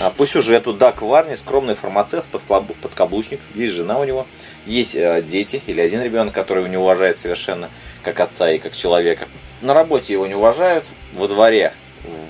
А, 0.00 0.10
По 0.10 0.26
сюжету 0.26 0.72
Дак 0.72 1.02
Варни, 1.02 1.34
скромный 1.34 1.74
фармацевт, 1.74 2.26
подкаблучник, 2.28 3.40
есть 3.54 3.74
жена 3.74 3.98
у 3.98 4.04
него, 4.04 4.26
есть 4.64 4.94
э, 4.94 5.22
дети 5.22 5.60
или 5.66 5.80
один 5.80 6.02
ребенок, 6.02 6.34
который 6.34 6.58
его 6.58 6.68
не 6.68 6.76
уважает 6.76 7.16
совершенно, 7.16 7.70
как 8.02 8.20
отца 8.20 8.50
и 8.50 8.58
как 8.58 8.76
человека. 8.76 9.28
На 9.60 9.74
работе 9.74 10.12
его 10.12 10.26
не 10.26 10.34
уважают, 10.34 10.84
во 11.14 11.26
дворе, 11.26 11.72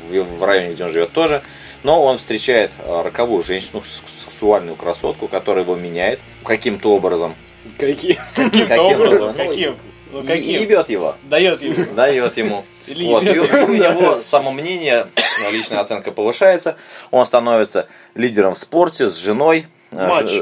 в 0.08 0.42
районе, 0.42 0.74
где 0.74 0.84
он 0.84 0.92
живет 0.92 1.12
тоже, 1.12 1.42
но 1.82 2.02
он 2.02 2.18
встречает 2.18 2.72
э, 2.78 3.02
роковую 3.02 3.42
женщину, 3.42 3.82
сексуальную 4.24 4.76
красотку, 4.76 5.28
которая 5.28 5.64
его 5.64 5.74
меняет 5.74 6.20
каким-то 6.44 6.94
образом. 6.94 7.36
Какие... 7.78 8.18
Каким-то 8.34 8.82
образом. 8.82 9.28
Ну, 9.28 9.34
Каким? 9.34 9.76
Ну, 10.10 10.22
каким? 10.24 10.42
И 10.42 10.62
ебет 10.62 10.88
его. 10.88 11.16
Дает 11.24 11.60
ему. 11.60 11.84
Дает 11.94 12.36
ему. 12.38 12.64
Или 12.86 13.06
Вот, 13.06 13.22
и 13.22 13.26
ебет 13.26 13.52
у 13.68 13.74
него 13.74 14.20
самомнение, 14.20 15.06
личная 15.52 15.80
оценка 15.80 16.12
повышается. 16.12 16.76
Он 17.10 17.26
становится 17.26 17.88
лидером 18.14 18.54
в 18.54 18.58
спорте 18.58 19.10
с 19.10 19.16
женой. 19.16 19.66
э, 19.90 20.08
Матч. 20.08 20.32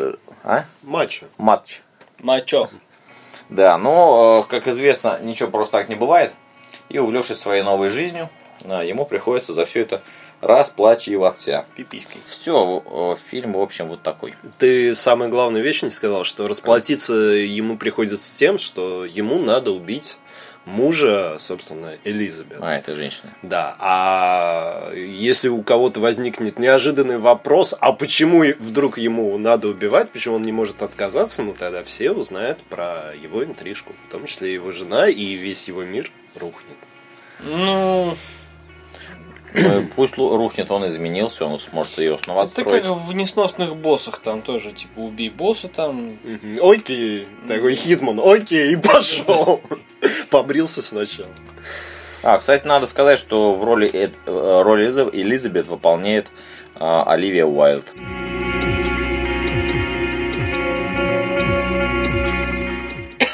А? 0.44 0.64
Матча. 0.82 1.26
Матч. 1.38 1.80
Мачо. 2.20 2.68
Да, 3.48 3.76
но, 3.78 4.44
э, 4.46 4.50
как 4.50 4.68
известно, 4.68 5.18
ничего 5.22 5.50
просто 5.50 5.78
так 5.78 5.88
не 5.88 5.96
бывает. 5.96 6.32
И 6.88 6.98
увлекшись 6.98 7.38
своей 7.38 7.62
новой 7.62 7.88
жизнью, 7.88 8.30
э, 8.64 8.82
ему 8.86 9.04
приходится 9.04 9.52
за 9.52 9.64
все 9.64 9.82
это 9.82 10.02
расплачиваться. 10.40 11.66
Пиписькой. 11.74 12.20
Все, 12.26 13.16
фильм, 13.30 13.52
в 13.54 13.60
общем, 13.60 13.88
вот 13.88 14.02
такой. 14.02 14.34
Ты 14.58 14.94
самое 14.94 15.30
главное 15.30 15.62
вещь 15.62 15.82
не 15.82 15.90
сказал, 15.90 16.24
что 16.24 16.48
расплатиться 16.48 17.14
ему 17.14 17.76
приходится 17.76 18.36
тем, 18.36 18.58
что 18.58 19.04
ему 19.04 19.38
надо 19.38 19.72
убить 19.72 20.18
мужа, 20.66 21.36
собственно, 21.38 21.94
Элизабет. 22.04 22.58
А, 22.60 22.76
это 22.76 22.94
женщина. 22.94 23.32
Да, 23.42 23.76
а 23.78 24.92
если 24.92 25.48
у 25.48 25.62
кого-то 25.62 26.00
возникнет 26.00 26.58
неожиданный 26.58 27.18
вопрос, 27.18 27.74
а 27.80 27.92
почему 27.92 28.44
вдруг 28.58 28.98
ему 28.98 29.38
надо 29.38 29.68
убивать, 29.68 30.10
почему 30.10 30.34
он 30.34 30.42
не 30.42 30.52
может 30.52 30.82
отказаться, 30.82 31.42
ну 31.42 31.54
тогда 31.58 31.84
все 31.84 32.10
узнают 32.10 32.58
про 32.64 33.14
его 33.14 33.44
интрижку, 33.44 33.94
в 34.08 34.12
том 34.12 34.26
числе 34.26 34.52
его 34.52 34.72
жена 34.72 35.08
и 35.08 35.34
весь 35.34 35.68
его 35.68 35.84
мир 35.84 36.10
рухнет. 36.34 36.76
Ну, 37.40 37.56
Ну, 38.06 38.16
Пусть 39.94 40.16
лу- 40.16 40.36
рухнет, 40.36 40.70
он 40.70 40.86
изменился, 40.88 41.46
он 41.46 41.58
сможет 41.58 41.96
ее 41.98 42.18
снова 42.18 42.40
это 42.44 42.46
отстроить. 42.60 42.84
как 42.84 42.92
в 42.96 43.14
несносных 43.14 43.76
боссах 43.76 44.18
там 44.18 44.42
тоже, 44.42 44.72
типа, 44.72 44.98
убей 45.00 45.30
босса 45.30 45.68
там. 45.68 46.18
Окей, 46.62 47.26
такой 47.48 47.74
Хитман, 47.74 48.20
окей, 48.22 48.72
и 48.72 48.76
пошел. 48.76 49.60
Побрился 50.30 50.82
сначала. 50.82 51.30
А, 52.22 52.38
кстати, 52.38 52.66
надо 52.66 52.86
сказать, 52.86 53.18
что 53.18 53.54
в 53.54 53.64
роли, 53.64 53.88
Эд- 53.90 54.14
э, 54.26 54.30
Элиза- 54.30 55.10
Элизабет 55.12 55.68
выполняет 55.68 56.26
а, 56.74 57.04
Оливия 57.04 57.46
Уайлд. 57.46 57.86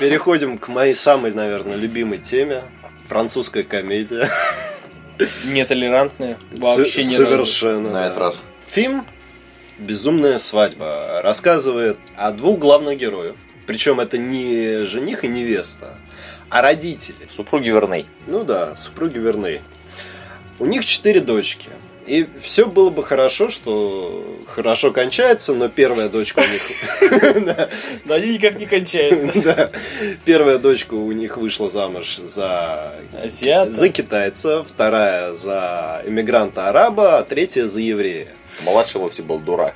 Переходим 0.01 0.59
к 0.59 0.69
моей 0.69 0.95
самой, 0.95 1.33
наверное, 1.33 1.77
любимой 1.77 2.19
теме. 2.19 2.63
Французская 3.07 3.63
комедия. 3.63 4.29
Нетолерантная. 5.45 6.39
Вообще 6.53 7.03
разу. 7.03 7.17
Совершенно. 7.17 7.91
На 7.91 8.07
этот 8.07 8.19
раз. 8.19 8.43
Фильм 8.69 9.07
«Безумная 9.79 10.39
свадьба» 10.39 11.21
рассказывает 11.23 11.99
о 12.17 12.31
двух 12.31 12.59
главных 12.59 12.99
героев. 12.99 13.37
Причем 13.67 14.01
это 14.01 14.19
не 14.19 14.85
жених 14.85 15.25
и 15.25 15.29
невеста, 15.29 15.97
а 16.51 16.63
родители. 16.63 17.29
Супруги 17.31 17.69
Верней. 17.69 18.07
Ну 18.27 18.45
да, 18.45 18.77
супруги 18.77 19.19
верны. 19.19 19.63
У 20.59 20.67
них 20.67 20.85
четыре 20.85 21.21
дочки. 21.21 21.71
И 22.07 22.27
все 22.41 22.67
было 22.67 22.91
бы 22.91 23.05
хорошо, 23.05 23.49
что 23.49 24.25
хорошо 24.49 24.91
кончается, 24.93 25.55
но 25.55 25.69
первая 25.69 26.09
дочка 26.09 26.41
у 26.41 26.43
них... 26.43 26.63
Да, 28.05 28.15
они 28.17 28.35
никак 28.35 28.59
не 28.59 28.67
кончаются. 28.67 29.31
да. 29.43 29.71
Первая 30.25 30.59
дочка 30.59 30.95
у 30.95 31.13
них 31.13 31.37
вышла 31.37 31.71
замуж 31.71 32.17
за... 32.19 32.95
Азиата. 33.23 33.73
За 33.73 33.89
китайца, 33.89 34.65
вторая 34.65 35.35
за 35.35 36.03
иммигранта-араба, 36.05 37.19
а 37.19 37.23
третья 37.25 37.67
за 37.67 37.81
еврея. 37.81 38.29
Младший 38.63 39.01
вовсе 39.01 39.23
был 39.23 39.39
дурак. 39.39 39.75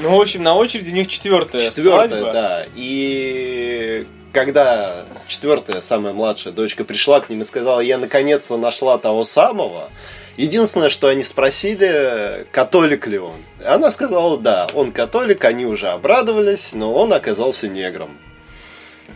Ну, 0.00 0.16
в 0.16 0.20
общем, 0.20 0.42
на 0.42 0.54
очереди 0.56 0.90
у 0.90 0.94
них 0.94 1.08
четвертая 1.08 1.62
Четвертая, 1.68 2.08
свадьба. 2.08 2.32
да. 2.32 2.66
И 2.74 4.06
когда 4.32 5.04
четвертая, 5.26 5.80
самая 5.80 6.12
младшая 6.12 6.52
дочка 6.52 6.84
пришла 6.84 7.20
к 7.20 7.30
ним 7.30 7.42
и 7.42 7.44
сказала, 7.44 7.80
я 7.80 7.98
наконец-то 7.98 8.56
нашла 8.56 8.98
того 8.98 9.24
самого, 9.24 9.90
единственное, 10.36 10.88
что 10.88 11.08
они 11.08 11.22
спросили, 11.22 12.46
католик 12.50 13.06
ли 13.06 13.18
он. 13.18 13.36
Она 13.64 13.90
сказала, 13.90 14.38
да, 14.38 14.68
он 14.74 14.92
католик, 14.92 15.44
они 15.44 15.66
уже 15.66 15.88
обрадовались, 15.88 16.72
но 16.72 16.92
он 16.92 17.12
оказался 17.12 17.68
негром. 17.68 18.16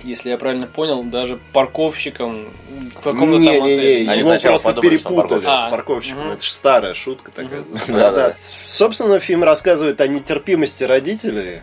Если 0.02 0.28
я 0.28 0.36
правильно 0.36 0.66
понял, 0.66 1.02
даже 1.04 1.38
парковщиком 1.52 2.52
в 2.96 3.00
каком-то 3.00 3.36
там 3.36 3.40
Не-не-не, 3.40 3.58
отеле. 3.58 4.10
Они 4.10 4.20
его 4.20 4.28
сначала 4.30 4.58
просто 4.58 4.68
подумали, 4.68 4.96
перепутали 4.96 5.40
парковщик. 5.40 5.66
с 5.66 5.70
парковщиком. 5.70 6.30
А, 6.30 6.32
Это 6.34 6.44
же 6.44 6.50
старая 6.50 6.94
шутка 6.94 7.30
такая. 7.32 7.64
Да-да. 7.88 8.34
Собственно, 8.66 9.18
фильм 9.20 9.42
рассказывает 9.42 10.00
о 10.00 10.06
нетерпимости 10.06 10.84
родителей 10.84 11.62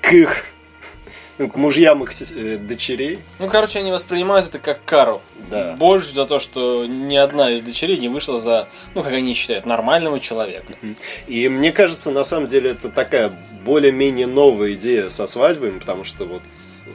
к 0.00 0.12
их 0.12 0.44
ну, 1.38 1.48
к 1.48 1.56
мужьям 1.56 2.02
их 2.04 2.10
э, 2.32 2.56
дочерей. 2.58 3.18
Ну, 3.38 3.48
короче, 3.48 3.78
они 3.78 3.90
воспринимают 3.90 4.48
это 4.48 4.58
как 4.58 4.84
кару. 4.84 5.22
Да. 5.50 5.74
Больше 5.78 6.12
за 6.12 6.26
то, 6.26 6.38
что 6.38 6.86
ни 6.86 7.16
одна 7.16 7.50
из 7.50 7.62
дочерей 7.62 7.98
не 7.98 8.08
вышла 8.08 8.38
за, 8.38 8.68
ну, 8.94 9.02
как 9.02 9.12
они 9.12 9.34
считают, 9.34 9.66
нормального 9.66 10.20
человека. 10.20 10.74
И 11.26 11.48
мне 11.48 11.72
кажется, 11.72 12.10
на 12.10 12.24
самом 12.24 12.46
деле, 12.46 12.70
это 12.70 12.90
такая 12.90 13.32
более-менее 13.64 14.26
новая 14.26 14.72
идея 14.74 15.08
со 15.08 15.26
свадьбами, 15.26 15.78
потому 15.78 16.04
что 16.04 16.26
вот 16.26 16.42
э, 16.86 16.90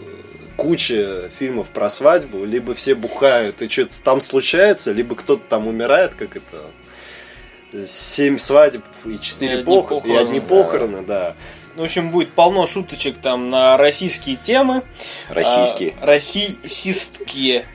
куча 0.56 1.30
фильмов 1.38 1.70
про 1.70 1.90
свадьбу, 1.90 2.46
либо 2.46 2.76
все 2.76 2.96
бухают 2.96 3.62
и 3.62 3.70
что-то 3.70 4.02
там 4.02 4.22
случается, 4.22 4.92
либо 4.92 5.16
кто-то 5.16 5.42
там 5.50 5.68
умирает, 5.68 6.14
как 6.16 6.36
это 6.36 7.86
семь 7.86 8.40
свадеб 8.40 8.84
и 9.06 9.20
четыре 9.20 9.56
И 9.56 9.60
одни 9.60 9.66
похороны, 9.66 10.08
и 10.08 10.16
одни 10.16 10.40
да. 10.40 10.46
похороны, 10.46 11.02
да. 11.02 11.36
В 11.78 11.84
общем, 11.84 12.10
будет 12.10 12.32
полно 12.32 12.66
шуточек 12.66 13.20
там 13.20 13.52
на 13.52 13.78
российские 13.78 14.36
темы. 14.36 14.82
Российские. 15.30 15.94
А, 16.02 16.08
российские 16.08 17.66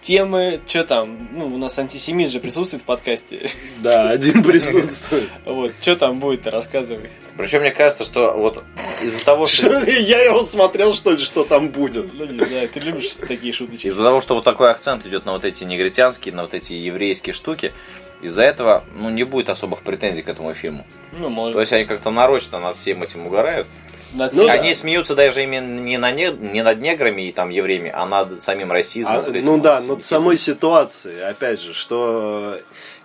темы. 0.00 0.60
Что 0.66 0.82
там? 0.82 1.28
Ну, 1.30 1.46
у 1.46 1.58
нас 1.58 1.78
антисемит 1.78 2.30
же 2.30 2.40
присутствует 2.40 2.82
в 2.82 2.86
подкасте. 2.86 3.48
Да, 3.78 4.10
один 4.10 4.42
присутствует. 4.44 5.30
Вот, 5.44 5.72
что 5.80 5.94
там 5.94 6.18
будет, 6.18 6.48
рассказывай. 6.48 7.08
Причем 7.36 7.60
мне 7.60 7.70
кажется, 7.70 8.04
что 8.04 8.34
вот 8.34 8.64
из-за 9.00 9.24
того, 9.24 9.46
что 9.46 9.80
Что, 9.80 9.90
Я 9.90 10.20
его 10.22 10.42
смотрел, 10.42 10.92
что 10.92 11.12
ли, 11.12 11.18
что 11.18 11.44
там 11.44 11.68
будет. 11.68 12.12
Ну, 12.12 12.26
не 12.26 12.38
знаю, 12.38 12.68
ты 12.68 12.80
любишь 12.80 13.14
такие 13.14 13.52
шуточки. 13.52 13.86
Из-за 13.86 14.02
того, 14.02 14.20
что 14.20 14.34
вот 14.34 14.42
такой 14.42 14.72
акцент 14.72 15.06
идет 15.06 15.24
на 15.24 15.32
вот 15.32 15.44
эти 15.44 15.62
негритянские, 15.62 16.34
на 16.34 16.42
вот 16.42 16.52
эти 16.52 16.72
еврейские 16.72 17.32
штуки, 17.32 17.72
из-за 18.22 18.44
этого 18.44 18.84
ну, 18.94 19.10
не 19.10 19.24
будет 19.24 19.50
особых 19.50 19.82
претензий 19.82 20.22
к 20.22 20.28
этому 20.28 20.54
фильму. 20.54 20.86
Ну, 21.18 21.28
может. 21.28 21.54
То 21.54 21.60
есть 21.60 21.72
они 21.72 21.84
как-то 21.84 22.10
нарочно 22.10 22.58
над 22.58 22.76
всем 22.76 23.02
этим 23.02 23.26
угорают. 23.26 23.66
Над 24.14 24.32
Ну 24.32 24.36
всем- 24.38 24.46
да. 24.46 24.52
они 24.54 24.74
смеются 24.74 25.14
даже 25.14 25.42
именно 25.42 25.80
не, 25.80 25.98
на 25.98 26.10
не, 26.12 26.30
не 26.30 26.62
над 26.62 26.80
неграми 26.80 27.22
и 27.28 27.32
там 27.32 27.50
евреями, 27.50 27.90
а 27.94 28.06
над 28.06 28.42
самим 28.42 28.70
расизмом. 28.72 29.16
А, 29.16 29.20
вот 29.22 29.34
этим 29.34 29.46
ну 29.46 29.52
вот 29.52 29.62
да, 29.62 29.74
над 29.80 29.90
антисемитизмом. 29.90 30.02
самой 30.22 30.36
ситуацией, 30.38 31.20
опять 31.20 31.60
же, 31.60 31.74
что 31.74 32.58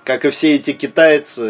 как 0.03 0.23
и 0.23 0.29
все 0.29 0.55
эти 0.55 0.71
китайцы, 0.71 1.41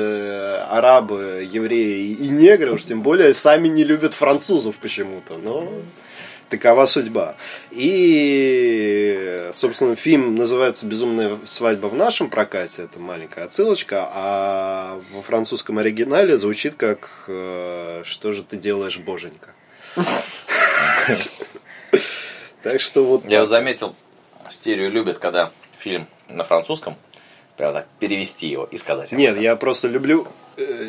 арабы, 0.70 1.48
евреи 1.52 2.14
и 2.14 2.30
негры, 2.30 2.72
уж 2.74 2.86
тем 2.86 3.02
более, 3.02 3.34
сами 3.34 3.68
не 3.68 3.84
любят 3.84 4.14
французов 4.14 4.76
почему-то, 4.78 5.38
но 5.38 5.72
такова 6.50 6.86
судьба. 6.86 7.36
И, 7.72 9.50
собственно, 9.54 9.96
фильм 9.96 10.36
называется 10.36 10.86
«Безумная 10.86 11.38
свадьба» 11.46 11.88
в 11.88 11.96
нашем 11.96 12.30
прокате, 12.30 12.84
это 12.84 13.00
маленькая 13.00 13.46
отсылочка, 13.46 14.10
а 14.12 15.00
во 15.12 15.22
французском 15.22 15.78
оригинале 15.78 16.38
звучит 16.38 16.76
как 16.76 17.26
э, 17.28 18.04
«Что 18.06 18.32
же 18.32 18.44
ты 18.44 18.58
делаешь, 18.58 18.98
боженька?» 18.98 19.54
Так 22.64 22.82
что 22.82 23.06
вот... 23.06 23.26
Я 23.26 23.46
заметил, 23.46 23.96
стерео 24.50 24.90
любят, 24.90 25.20
когда 25.20 25.52
фильм 25.78 26.08
на 26.28 26.44
французском, 26.44 26.96
прям 27.56 27.74
так, 27.74 27.88
перевести 28.00 28.48
его 28.48 28.66
и 28.66 28.78
сказать. 28.78 29.12
Нет, 29.14 29.40
я 29.40 29.56
просто 29.56 29.88
люблю, 29.88 30.28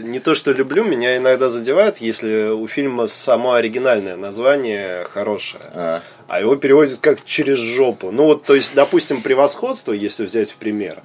не 0.02 0.18
то 0.18 0.34
что 0.34 0.52
люблю, 0.52 0.84
меня 0.84 1.16
иногда 1.16 1.48
задевает, 1.48 1.98
если 1.98 2.48
у 2.50 2.66
фильма 2.66 3.06
само 3.06 3.54
оригинальное 3.54 4.16
название 4.16 5.04
хорошее, 5.04 5.62
А, 5.74 6.02
а 6.26 6.40
его 6.40 6.56
переводят 6.56 7.00
как 7.00 7.24
через 7.24 7.58
жопу. 7.58 8.10
Ну 8.10 8.24
вот, 8.24 8.44
то 8.44 8.54
есть, 8.54 8.74
допустим, 8.74 9.22
превосходство, 9.22 9.92
если 9.92 10.24
взять 10.24 10.50
в 10.50 10.56
пример, 10.56 11.02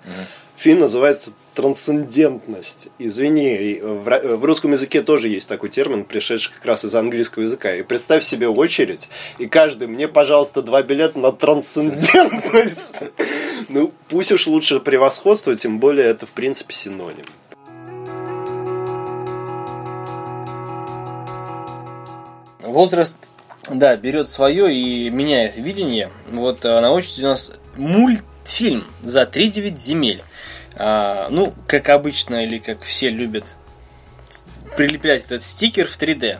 фильм 0.57 0.79
называется 0.79 1.33
трансцендентность. 1.55 2.87
Извини, 2.97 3.79
в, 3.81 4.37
в 4.37 4.45
русском 4.45 4.71
языке 4.71 5.01
тоже 5.01 5.27
есть 5.27 5.49
такой 5.49 5.69
термин, 5.69 6.05
пришедший 6.05 6.53
как 6.53 6.65
раз 6.65 6.85
из 6.85 6.95
английского 6.95 7.43
языка. 7.43 7.75
И 7.75 7.83
представь 7.83 8.23
себе 8.23 8.47
очередь, 8.47 9.09
и 9.39 9.47
каждый, 9.47 9.87
мне, 9.87 10.07
пожалуйста, 10.07 10.61
два 10.61 10.81
билета 10.81 11.19
на 11.19 11.31
трансцендентность. 11.31 13.03
Ну, 13.69 13.93
пусть 14.09 14.31
уж 14.31 14.45
лучше 14.47 14.81
превосходство, 14.81 15.55
тем 15.55 15.79
более 15.79 16.05
это, 16.05 16.27
в 16.27 16.31
принципе, 16.31 16.73
синоним. 16.73 17.23
Возраст, 22.73 23.15
да, 23.69 23.95
берет 23.95 24.29
свое 24.29 24.73
и 24.73 25.11
меняет 25.11 25.57
видение. 25.57 26.09
Вот 26.31 26.65
а, 26.65 26.81
на 26.81 26.91
очереди 26.91 27.21
у 27.21 27.27
нас 27.27 27.51
мультфильм 27.75 28.83
за 29.03 29.21
3-9 29.25 29.77
земель. 29.77 30.23
А, 30.73 31.27
ну, 31.29 31.53
как 31.67 31.89
обычно, 31.89 32.43
или 32.43 32.57
как 32.57 32.81
все 32.81 33.09
любят 33.09 33.57
прилеплять 34.75 35.25
этот 35.25 35.43
стикер 35.43 35.85
в 35.87 35.95
3D. 35.99 36.39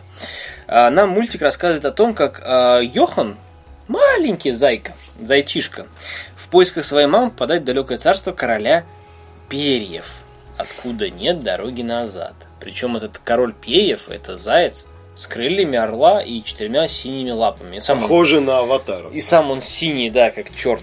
А, 0.66 0.90
нам 0.90 1.10
мультик 1.10 1.40
рассказывает 1.40 1.84
о 1.84 1.92
том, 1.92 2.14
как 2.14 2.42
а, 2.44 2.80
Йохан, 2.80 3.36
маленький 3.86 4.50
зайка, 4.50 4.92
зайчишка, 5.20 5.86
в 6.36 6.48
поисках 6.48 6.84
своей 6.84 7.06
мамы 7.06 7.30
попадает 7.30 7.62
в 7.62 7.66
далекое 7.66 7.96
царство 7.96 8.32
короля 8.32 8.84
перьев, 9.48 10.10
откуда 10.58 11.10
нет 11.10 11.44
дороги 11.44 11.82
назад. 11.82 12.34
Причем 12.58 12.96
этот 12.96 13.18
король 13.18 13.54
перьев– 13.54 14.08
это 14.08 14.36
заяц 14.36 14.88
с 15.14 15.26
крыльями 15.26 15.78
орла 15.78 16.20
и 16.22 16.42
четырьмя 16.42 16.88
синими 16.88 17.30
лапами. 17.30 17.76
И 17.76 17.80
сам 17.80 17.98
он- 17.98 18.02
Похоже 18.02 18.40
на 18.40 18.58
аватара. 18.58 19.08
и 19.10 19.20
сам 19.20 19.50
он 19.50 19.60
синий, 19.60 20.10
да, 20.10 20.30
как 20.30 20.54
черт. 20.54 20.82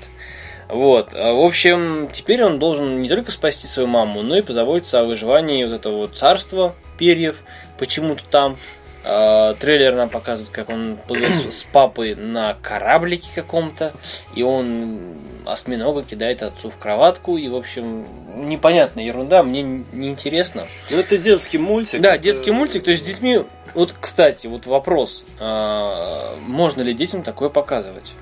Вот. 0.70 1.10
А, 1.14 1.34
В 1.34 1.40
общем, 1.42 2.08
теперь 2.12 2.44
он 2.44 2.58
должен 2.60 3.02
не 3.02 3.10
только 3.10 3.32
спасти 3.32 3.68
свою 3.68 3.88
маму, 3.88 4.22
но 4.22 4.38
и 4.38 4.42
позаботиться 4.42 5.02
о 5.02 5.04
выживании 5.04 5.66
вот 5.66 5.74
этого 5.74 5.98
вот 5.98 6.18
царства 6.18 6.74
перьев. 6.98 7.38
Почему-то 7.78 8.24
там 8.30 8.58
а, 9.04 9.56
трейлер 9.56 9.96
нам 9.96 10.10
показывает, 10.10 10.54
как 10.54 10.70
он 10.70 10.96
плывет 11.08 11.32
с- 11.34 11.52
с 11.62 11.64
папой 11.64 12.14
на 12.14 12.56
кораблике 12.62 13.30
каком-то, 13.34 13.94
и 14.36 14.44
он 14.44 15.00
осьминога 15.48 16.04
кидает 16.04 16.44
отцу 16.44 16.70
в 16.70 16.78
кроватку, 16.78 17.36
и, 17.36 17.50
в 17.50 17.56
общем, 17.56 18.06
непонятная 18.48 19.04
ерунда, 19.04 19.42
мне 19.42 19.64
неинтересно. 19.64 20.68
Ну, 20.92 21.00
это 21.00 21.18
детский 21.18 21.58
мультик. 21.58 22.00
Да, 22.00 22.14
это- 22.14 22.24
детский 22.24 22.52
мультик, 22.52 22.84
то 22.84 22.92
есть 22.92 23.04
с 23.04 23.08
детьми... 23.08 23.40
Вот, 23.74 23.96
кстати, 24.00 24.48
вот 24.48 24.66
вопрос, 24.66 25.26
а, 25.40 26.36
можно 26.42 26.82
ли 26.82 26.94
детям 26.94 27.24
такое 27.24 27.50
показывать? 27.50 28.14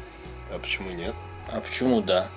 А 0.52 0.60
почему 0.60 0.92
нет? 0.92 1.14
А 1.48 1.60
почему 1.62 2.02
да? 2.02 2.28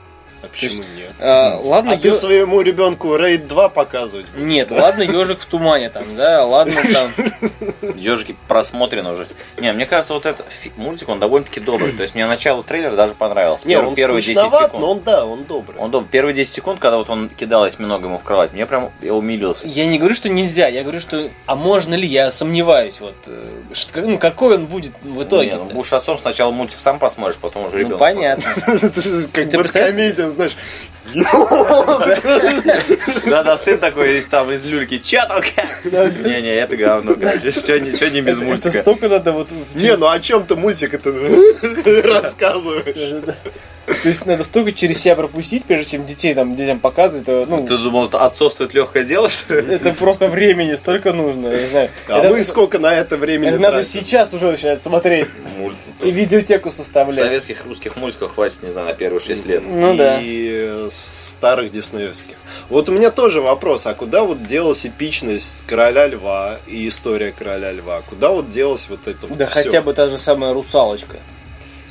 А 0.43 0.49
почему 0.49 0.83
нет? 0.97 1.13
А, 1.21 1.57
ладно, 1.63 1.93
А 1.93 1.97
ты 1.97 2.09
ё- 2.09 2.15
своему 2.15 2.61
ребенку 2.63 3.17
Рейд 3.17 3.47
2 3.47 3.69
показывать? 3.69 4.27
будешь? 4.35 4.45
Нет, 4.47 4.71
ладно, 4.71 5.03
ежик 5.03 5.39
в 5.41 5.47
тумане 5.47 5.89
там, 5.89 6.05
да, 6.17 6.45
ладно 6.45 6.75
там. 6.93 7.13
Ежики 7.97 8.37
просмотрены 8.49 9.11
уже. 9.13 9.25
Не, 9.61 9.73
мне 9.73 9.87
кажется, 9.87 10.15
вот 10.15 10.27
этот 10.27 10.45
мультик, 10.77 11.09
он 11.09 11.21
довольно-таки 11.21 11.61
добрый. 11.61 11.93
То 11.93 12.03
есть 12.03 12.15
мне 12.15 12.27
начало 12.27 12.63
трейлера 12.63 12.97
даже 12.97 13.15
понравилось. 13.15 13.65
Не, 13.65 13.75
Первые- 13.75 13.89
он 13.91 13.95
первые 13.95 14.23
10 14.23 14.37
скучноват, 14.37 14.65
секунд. 14.67 14.81
но 14.81 14.91
он, 14.91 15.01
да, 15.03 15.25
он 15.25 15.45
добрый. 15.45 15.79
Он 15.79 15.91
добрый. 15.91 16.09
Первые 16.11 16.35
10 16.35 16.53
секунд, 16.53 16.81
когда 16.81 16.97
вот 16.99 17.09
он 17.11 17.29
кидалось 17.29 17.79
много 17.79 18.07
ему 18.09 18.19
в 18.19 18.25
кровать, 18.25 18.53
мне 18.53 18.67
прям 18.67 18.91
я 19.01 19.15
умилился. 19.15 19.67
Я 19.69 19.87
не 19.87 19.99
говорю, 19.99 20.15
что 20.15 20.29
нельзя, 20.29 20.67
я 20.69 20.83
говорю, 20.83 21.01
что 21.01 21.29
а 21.47 21.55
можно 21.55 21.95
ли, 21.95 22.07
я 22.07 22.31
сомневаюсь, 22.33 23.01
вот, 23.01 23.15
э, 23.27 23.49
что- 23.75 24.01
ну 24.03 24.19
какой 24.19 24.57
он 24.57 24.67
будет 24.67 24.93
в 25.03 25.23
итоге. 25.23 25.51
Не, 25.51 25.57
ну, 25.57 25.65
будешь 25.67 25.93
отцом, 25.93 26.19
сначала 26.19 26.51
мультик 26.51 26.81
сам 26.81 26.99
посмотришь, 26.99 27.37
потом 27.41 27.67
уже 27.67 27.77
Ну 27.77 27.81
ребенок. 27.81 27.99
понятно. 27.99 28.45
Как 29.33 29.51
Ты 29.51 29.59
представляешь? 29.59 30.32
Знаешь. 30.33 30.57
Да-да, 33.27 33.57
сын 33.57 33.79
такой 33.79 34.19
из, 34.19 34.27
там 34.27 34.51
из 34.53 34.65
люльки. 34.65 34.99
Че 34.99 35.23
там? 35.27 35.43
Не-не, 36.23 36.55
это 36.55 36.77
говно. 36.77 37.17
Все 37.53 37.79
не, 37.79 37.91
всё 37.91 38.09
не 38.11 38.21
без 38.21 38.37
Это 38.37 38.45
мультика. 38.45 38.81
столько 38.81 39.09
надо 39.09 39.33
вот... 39.33 39.49
Не, 39.75 39.97
ну 39.97 40.09
о 40.09 40.21
чем 40.21 40.47
ты 40.47 40.57
мультик 40.57 40.95
это 40.95 41.11
рассказываешь? 42.09 43.23
То 43.87 44.09
есть 44.09 44.25
надо 44.27 44.45
столько 44.45 44.73
через 44.73 45.01
себя 45.01 45.17
пропустить, 45.17 45.65
прежде 45.65 45.93
чем 45.93 46.07
детей 46.07 46.35
там 46.35 46.55
детям 46.57 46.79
показывать, 46.81 47.27
то, 47.27 47.45
ну, 47.49 47.67
Ты 47.67 47.77
думал, 47.79 48.07
это 48.07 48.25
отцовствует 48.25 48.75
легкое 48.75 49.05
дело, 49.05 49.29
что 49.29 49.59
ли? 49.61 49.75
это 49.75 49.93
просто 49.93 50.29
времени 50.29 50.75
столько 50.75 51.13
нужно, 51.13 51.49
я 51.49 51.61
не 51.63 51.67
знаю. 51.69 51.91
А 52.09 52.19
это, 52.19 52.29
мы 52.31 52.43
сколько 52.45 52.79
на 52.79 52.95
это 52.95 53.17
времени 53.17 53.49
это 53.51 53.59
надо 53.59 53.79
тратим? 53.79 53.91
сейчас 53.91 54.33
уже 54.35 54.51
начинать 54.53 54.81
смотреть 54.83 55.29
Мульт. 55.59 55.77
и 56.03 56.11
видеотеку 56.11 56.71
составлять. 56.71 57.19
советских 57.25 57.65
русских 57.67 57.97
мультиков 57.97 58.35
хватит, 58.35 58.63
не 58.63 58.71
знаю, 58.71 58.87
на 58.89 58.95
первые 58.95 59.21
6 59.21 59.47
лет. 59.47 59.63
Ну 59.67 59.97
да. 59.97 60.21
И 60.21 60.51
э, 60.69 60.89
старых 60.91 61.73
диснеевских. 61.73 62.37
Вот 62.69 62.89
у 62.89 62.93
меня 62.93 63.11
тоже 63.11 63.41
вопрос, 63.41 63.87
а 63.87 63.95
куда 63.95 64.23
вот 64.25 64.45
делась 64.45 64.87
эпичность 64.87 65.65
Короля 65.67 66.07
Льва 66.07 66.59
и 66.67 66.87
история 66.89 67.33
Короля 67.37 67.73
Льва? 67.73 68.03
Куда 68.09 68.31
вот 68.31 68.49
делась 68.49 68.87
вот 68.89 69.07
это 69.07 69.27
вот 69.27 69.39
Да 69.39 69.47
всё? 69.47 69.63
хотя 69.65 69.83
бы 69.83 69.93
та 69.93 70.09
же 70.09 70.19
самая 70.19 70.53
русалочка. 70.53 71.19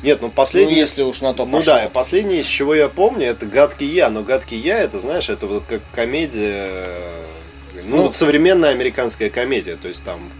Нет, 0.04 0.20
ну 0.22 0.28
Ну, 0.28 0.34
последний... 0.34 0.76
если 0.76 1.04
уж 1.04 1.22
на 1.22 1.34
то 1.34 1.46
Ну 1.46 1.58
пошло. 1.58 1.74
да, 1.74 1.86
и 1.86 1.90
последнее, 1.90 2.42
из 2.42 2.48
чего 2.48 2.74
я 2.74 2.90
помню, 2.90 3.28
это 3.28 3.46
«Гадкий 3.46 3.88
я». 3.88 4.10
Но 4.10 4.24
«Гадкий 4.24 4.58
я», 4.58 4.80
это, 4.80 5.00
знаешь, 5.00 5.30
это 5.30 5.46
вот 5.48 5.64
как 5.68 5.82
комедия... 5.94 6.66
э, 6.68 7.26
Ну, 7.86 7.98
Ну, 7.98 8.02
вот 8.04 8.16
современная 8.16 8.72
американская 8.72 9.30
комедия. 9.30 9.76
То 9.76 9.88
есть 9.88 10.04
там... 10.04 10.32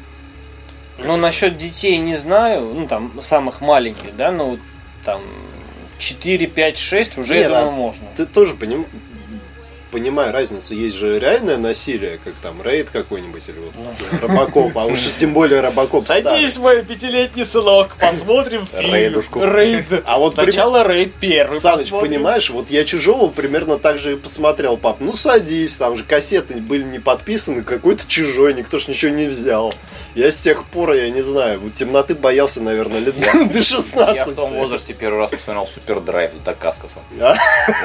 Ну, 0.98 1.16
насчет 1.18 1.58
детей 1.58 1.98
не 1.98 2.16
знаю, 2.16 2.62
ну, 2.76 2.88
там, 2.88 3.20
самых 3.22 3.62
маленьких, 3.62 4.16
да, 4.16 4.32
ну, 4.32 4.52
вот 4.52 4.60
там, 5.04 5.22
4, 5.98 6.48
5, 6.48 6.78
6 6.78 7.18
уже, 7.18 7.34
Не, 7.36 7.40
я 7.42 7.50
да. 7.50 7.62
думаю, 7.64 7.78
можно. 7.78 8.08
Ты 8.16 8.26
тоже 8.26 8.56
поним... 8.56 8.86
понимаю 9.92 10.34
разницу. 10.34 10.74
Есть 10.74 10.96
же 10.96 11.20
реальное 11.20 11.58
насилие, 11.58 12.20
как 12.24 12.34
там 12.36 12.62
рейд 12.64 12.90
какой-нибудь 12.90 13.44
или 13.48 13.60
вот 13.60 13.74
Робокоп. 14.22 14.78
А 14.78 14.86
уж 14.86 15.00
тем 15.20 15.34
более 15.34 15.62
Робокоп 15.62 16.04
старый. 16.04 16.50
мой 16.58 16.84
пятилетний 16.84 17.46
сынок, 17.46 17.98
посмотрим 18.00 18.66
фильм. 18.66 18.94
Рейдушку. 18.94 19.44
Рейд. 19.44 20.04
А 20.06 20.18
вот 20.18 20.34
Сначала 20.34 20.88
рейд 20.88 21.14
первый 21.20 21.60
Саныч, 21.60 21.90
понимаешь, 21.90 22.50
вот 22.50 22.70
я 22.70 22.84
чужого 22.84 23.30
примерно 23.30 23.78
так 23.78 24.00
же 24.00 24.14
и 24.14 24.16
посмотрел, 24.16 24.78
пап. 24.78 24.98
Ну 25.00 25.14
садись, 25.14 25.78
там 25.78 25.96
же 25.96 26.04
кассеты 26.04 26.56
были 26.56 26.84
не 26.84 27.00
подписаны, 27.00 27.64
какой-то 27.64 28.08
чужой, 28.08 28.54
никто 28.54 28.80
ж 28.80 28.88
ничего 28.88 29.12
не 29.12 29.28
взял. 29.28 29.74
Я 30.16 30.32
с 30.32 30.42
тех 30.42 30.66
пор, 30.66 30.94
я 30.94 31.10
не 31.10 31.22
знаю, 31.22 31.62
темноты 31.72 32.16
боялся, 32.16 32.62
наверное, 32.62 33.00
лет 33.00 33.16
до 33.54 33.64
16. 33.64 34.16
Я 34.16 34.26
в 34.26 34.34
том 34.34 34.54
возрасте 34.54 34.94
первый 34.94 35.20
раз 35.20 35.32
посмотрел 35.32 35.68
Супер 35.68 36.00
Драйв 36.02 36.32
с 36.34 36.40
Дакаскасом. 36.40 37.04
А? 37.20 37.36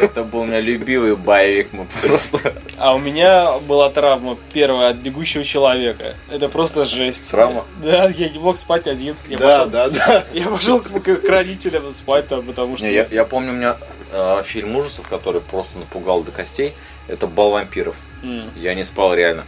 Это 0.00 0.24
был 0.24 0.40
у 0.40 0.44
меня 0.44 0.60
любимый 0.60 1.16
боевик. 1.16 1.72
Мы 1.72 1.86
просто... 2.02 2.54
А 2.76 2.94
у 2.94 2.98
меня 2.98 3.58
была 3.60 3.90
травма 3.90 4.38
первая 4.52 4.90
от 4.90 4.96
бегущего 4.96 5.44
человека. 5.44 6.16
Это 6.30 6.48
просто 6.48 6.84
жесть. 6.84 7.30
Травма? 7.30 7.64
Да, 7.82 8.08
я 8.08 8.28
не 8.28 8.38
мог 8.38 8.56
спать 8.56 8.86
один. 8.86 9.16
Я 9.28 9.38
Да, 9.38 9.58
пошел, 9.58 9.70
да, 9.70 9.88
да. 9.90 10.24
Я 10.32 10.48
пошел 10.48 10.80
к, 10.80 10.90
к 10.90 11.28
родителям 11.28 11.90
спать 11.90 12.28
там, 12.28 12.44
потому 12.44 12.76
что... 12.76 12.86
Не, 12.86 12.94
я, 12.94 13.06
я 13.10 13.24
помню, 13.24 13.52
у 13.52 13.54
меня 13.54 13.76
э, 14.12 14.42
фильм 14.44 14.76
ужасов, 14.76 15.08
который 15.08 15.40
просто 15.40 15.78
напугал 15.78 16.22
до 16.22 16.32
костей. 16.32 16.74
Это 17.08 17.26
«Бал 17.26 17.50
вампиров». 17.50 17.96
М. 18.22 18.50
Я 18.56 18.74
не 18.74 18.84
спал 18.84 19.14
реально. 19.14 19.44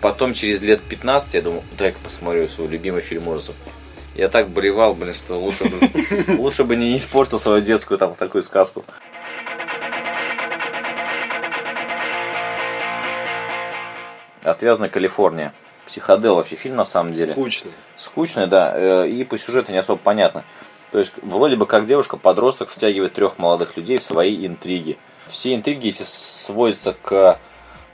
Потом, 0.00 0.34
через 0.34 0.60
лет 0.62 0.80
15, 0.82 1.34
я 1.34 1.42
думал, 1.42 1.64
дай-ка 1.76 1.98
посмотрю 2.02 2.48
свой 2.48 2.68
любимый 2.68 3.02
фильм 3.02 3.28
ужасов. 3.28 3.56
Я 4.14 4.28
так 4.28 4.50
болевал, 4.50 4.94
блин, 4.94 5.14
что 5.14 5.36
лучше 5.40 5.64
бы, 5.64 6.34
лучше 6.38 6.64
бы 6.64 6.74
не 6.74 6.96
испортил 6.98 7.38
свою 7.38 7.60
детскую 7.60 7.98
там 7.98 8.14
такую 8.14 8.42
сказку. 8.42 8.84
Отвязная 14.42 14.88
Калифорния. 14.88 15.52
Психодел 15.86 16.34
вообще 16.34 16.56
фильм 16.56 16.76
на 16.76 16.84
самом 16.84 17.12
деле. 17.12 17.32
Скучно. 17.32 17.70
Скучный, 17.96 18.46
да, 18.46 18.72
э, 18.76 19.08
и 19.08 19.24
по 19.24 19.38
сюжету 19.38 19.72
не 19.72 19.78
особо 19.78 19.98
понятно. 20.02 20.44
То 20.92 20.98
есть, 20.98 21.12
вроде 21.22 21.56
бы 21.56 21.66
как 21.66 21.86
девушка-подросток 21.86 22.68
втягивает 22.68 23.14
трех 23.14 23.38
молодых 23.38 23.76
людей 23.76 23.98
в 23.98 24.02
свои 24.02 24.46
интриги. 24.46 24.98
Все 25.26 25.54
интриги 25.54 25.88
эти 25.88 26.02
сводятся 26.04 26.94
к 27.02 27.38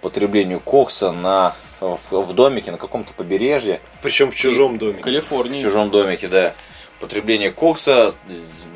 потреблению 0.00 0.60
кокса 0.60 1.12
на, 1.12 1.54
в, 1.80 1.98
в 2.12 2.32
домике 2.34 2.70
на 2.70 2.78
каком-то 2.78 3.12
побережье, 3.14 3.80
Причем 4.02 4.30
в 4.30 4.36
чужом 4.36 4.76
доме. 4.78 4.98
в 4.98 5.00
Калифорнии. 5.00 5.62
чужом 5.62 5.90
домике, 5.90 6.28
да. 6.28 6.52
Потребление 7.00 7.50
кокса, 7.50 8.14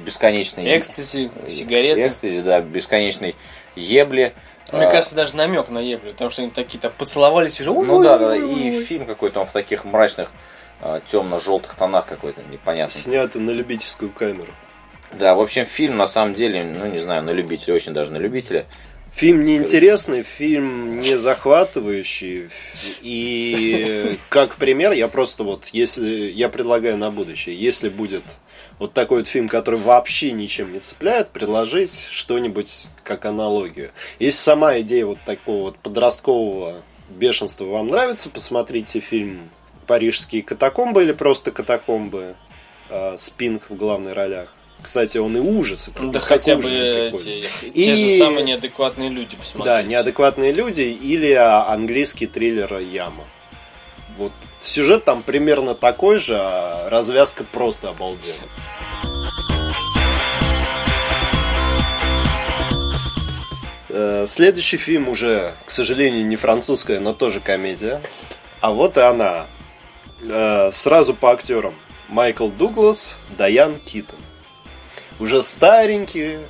бесконечной 0.04 0.76
Экстази, 0.78 1.30
сигареты. 1.48 2.06
экстази, 2.06 2.40
да, 2.40 2.60
бесконечной 2.60 3.36
ебли. 3.76 4.34
Мне 4.72 4.86
А, 4.86 4.90
кажется, 4.90 5.14
даже 5.14 5.34
намек 5.36 5.70
на 5.70 5.78
еблю, 5.78 6.12
потому 6.12 6.30
что 6.30 6.42
они 6.42 6.50
такие 6.50 6.78
там 6.78 6.92
поцеловались 6.96 7.60
уже. 7.60 7.72
Ну 7.72 8.02
да, 8.02 8.18
да, 8.18 8.36
и 8.36 8.70
фильм 8.70 9.06
какой-то 9.06 9.40
он 9.40 9.46
в 9.46 9.52
таких 9.52 9.84
мрачных 9.84 10.30
темно-желтых 11.10 11.74
тонах 11.74 12.06
какой-то 12.06 12.42
непонятный. 12.48 13.00
Снято 13.00 13.38
на 13.38 13.50
любительскую 13.50 14.10
камеру. 14.10 14.52
Да, 15.12 15.34
в 15.34 15.40
общем, 15.40 15.64
фильм 15.64 15.96
на 15.96 16.06
самом 16.06 16.34
деле, 16.34 16.62
ну 16.64 16.86
не 16.86 16.98
знаю, 16.98 17.22
на 17.22 17.30
любителя, 17.30 17.74
очень 17.74 17.92
даже 17.94 18.12
на 18.12 18.18
любителя. 18.18 18.66
Фильм 19.18 19.44
неинтересный, 19.44 20.22
фильм 20.22 21.00
не 21.00 21.18
захватывающий. 21.18 22.50
И 23.02 24.16
как 24.28 24.54
пример, 24.54 24.92
я 24.92 25.08
просто 25.08 25.42
вот, 25.42 25.70
если 25.72 26.30
я 26.30 26.48
предлагаю 26.48 26.96
на 26.96 27.10
будущее, 27.10 27.56
если 27.56 27.88
будет 27.88 28.22
вот 28.78 28.92
такой 28.92 29.18
вот 29.18 29.26
фильм, 29.26 29.48
который 29.48 29.80
вообще 29.80 30.30
ничем 30.30 30.72
не 30.72 30.78
цепляет, 30.78 31.30
предложить 31.30 32.06
что-нибудь 32.12 32.86
как 33.02 33.24
аналогию. 33.24 33.90
Если 34.20 34.38
сама 34.38 34.78
идея 34.82 35.06
вот 35.06 35.18
такого 35.26 35.62
вот 35.62 35.78
подросткового 35.78 36.80
бешенства 37.08 37.64
вам 37.64 37.88
нравится, 37.88 38.30
посмотрите 38.30 39.00
фильм 39.00 39.50
«Парижские 39.88 40.44
катакомбы» 40.44 41.02
или 41.02 41.12
просто 41.12 41.50
«Катакомбы» 41.50 42.36
э, 42.88 43.16
с 43.18 43.30
Пинк 43.30 43.68
в 43.68 43.74
главных 43.74 44.14
ролях. 44.14 44.54
Кстати, 44.82 45.18
он 45.18 45.36
и 45.36 45.40
ужасы. 45.40 45.92
Да 46.00 46.20
хотя 46.20 46.56
бы 46.56 46.62
те, 46.62 47.10
И- 47.68 47.84
те 47.84 47.96
же 47.96 48.08
самые 48.16 48.44
неадекватные 48.44 49.08
люди 49.08 49.36
посмотрите. 49.36 49.64
Да, 49.64 49.82
неадекватные 49.82 50.52
люди 50.52 50.82
или 50.82 51.32
английский 51.32 52.26
триллер 52.26 52.78
Яма. 52.78 53.24
Вот 54.16 54.32
сюжет 54.60 55.04
там 55.04 55.22
примерно 55.22 55.74
такой 55.74 56.18
же, 56.18 56.36
а 56.38 56.88
развязка 56.90 57.44
просто 57.44 57.90
обалденная. 57.90 58.48
Э, 63.90 64.24
Следующий 64.26 64.76
фильм 64.76 65.08
уже, 65.08 65.54
к 65.64 65.70
сожалению, 65.70 66.26
не 66.26 66.36
французская, 66.36 67.00
но 67.00 67.14
тоже 67.14 67.40
комедия. 67.40 68.00
А 68.60 68.70
вот 68.70 68.96
и 68.96 69.00
она. 69.00 69.46
Э, 70.22 70.70
Сразу 70.72 71.14
по 71.14 71.32
актерам. 71.32 71.74
Майкл 72.08 72.48
Дуглас, 72.48 73.18
Дайан 73.36 73.76
Китон. 73.78 74.18
Уже 75.18 75.42
старенькие, 75.42 76.40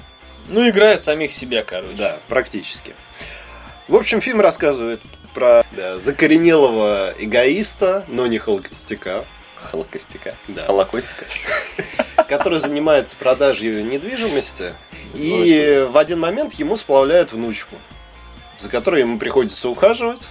Ну, 0.48 0.68
играют 0.68 1.02
самих 1.02 1.32
себя, 1.32 1.62
короче. 1.62 1.94
да, 1.96 2.18
практически. 2.28 2.94
В 3.86 3.96
общем, 3.96 4.20
фильм 4.20 4.40
рассказывает 4.40 5.00
про 5.34 5.64
да, 5.72 5.98
закоренелого 5.98 7.14
эгоиста, 7.18 8.04
но 8.08 8.26
не 8.26 8.38
холостяка, 8.38 9.24
Холокостика. 9.56 10.34
Да. 10.48 10.64
Холокостика. 10.66 11.24
который 12.28 12.60
занимается 12.60 13.16
продажей 13.16 13.82
недвижимости. 13.82 14.74
И 15.14 15.86
в 15.90 15.96
один 15.96 16.20
момент 16.20 16.54
ему 16.54 16.76
сплавляют 16.76 17.32
внучку, 17.32 17.76
за 18.58 18.68
которой 18.68 19.00
ему 19.00 19.18
приходится 19.18 19.68
ухаживать. 19.68 20.28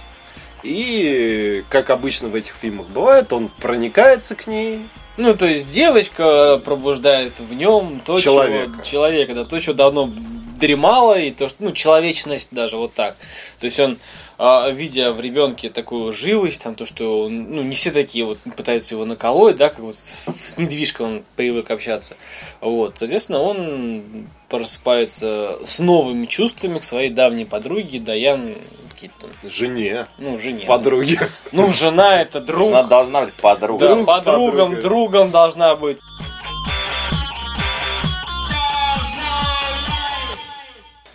И, 0.62 1.64
как 1.68 1.90
обычно 1.90 2.28
в 2.28 2.34
этих 2.34 2.54
фильмах 2.54 2.88
бывает, 2.88 3.32
он 3.32 3.48
проникается 3.48 4.34
к 4.34 4.46
ней, 4.46 4.88
Ну, 5.18 5.36
то 5.36 5.46
есть 5.46 5.68
девочка 5.68 6.60
пробуждает 6.64 7.40
в 7.40 7.52
нем 7.52 8.00
то, 8.04 8.20
Человека. 8.20 8.70
чего 8.72 8.82
человека, 8.82 9.34
да, 9.34 9.44
то, 9.44 9.60
что 9.60 9.74
давно 9.74 10.10
дремало, 10.58 11.18
и 11.18 11.30
то, 11.30 11.48
что, 11.48 11.64
ну, 11.64 11.72
человечность 11.72 12.48
даже 12.52 12.76
вот 12.76 12.94
так. 12.94 13.16
То 13.60 13.66
есть 13.66 13.78
он 13.80 13.98
а, 14.40 14.70
видя 14.70 15.12
в 15.12 15.20
ребенке 15.20 15.68
такую 15.68 16.12
живость, 16.12 16.62
там 16.62 16.76
то, 16.76 16.86
что 16.86 17.24
он, 17.24 17.50
ну, 17.50 17.62
не 17.62 17.74
все 17.74 17.90
такие 17.90 18.24
вот 18.24 18.38
пытаются 18.56 18.94
его 18.94 19.04
наколоть, 19.04 19.56
да, 19.56 19.68
как 19.68 19.80
вот 19.80 19.96
с, 19.96 20.12
с 20.44 20.58
недвижкой 20.58 21.06
он 21.06 21.24
привык 21.34 21.72
общаться. 21.72 22.14
Вот, 22.60 22.98
соответственно, 22.98 23.40
он 23.40 24.28
просыпается 24.48 25.58
с 25.64 25.80
новыми 25.80 26.26
чувствами 26.26 26.78
к 26.78 26.84
своей 26.84 27.10
давней 27.10 27.46
подруге 27.46 27.98
Даян 27.98 28.54
Киттон. 29.00 29.30
Жене, 29.44 30.06
Ну, 30.18 30.38
жене. 30.38 30.66
подруге. 30.66 31.18
Ну, 31.52 31.70
жена 31.72 32.20
это 32.22 32.40
друг. 32.40 32.64
Жена 32.64 32.82
должна 32.82 33.22
быть 33.26 33.34
подруга. 33.34 33.86
Да, 33.86 33.94
Друг, 33.94 34.06
подругам, 34.06 34.54
подруга. 34.74 34.82
другом 34.82 35.30
должна 35.30 35.76
быть. 35.76 35.98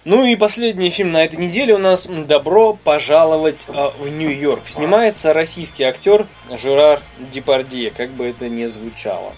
Ну 0.06 0.26
и 0.26 0.36
последний 0.36 0.90
фильм 0.90 1.14
на 1.14 1.24
этой 1.24 1.38
неделе 1.40 1.76
у 1.76 1.78
нас 1.78 2.08
«Добро 2.08 2.74
пожаловать 2.84 3.66
э, 3.70 3.90
в 4.00 4.10
Нью-Йорк». 4.10 4.64
Снимается 4.68 5.32
российский 5.32 5.84
актер 5.86 6.26
Жерар 6.58 7.00
Депардье, 7.32 7.90
как 7.90 8.10
бы 8.10 8.26
это 8.26 8.50
ни 8.50 8.66
звучало. 8.66 9.32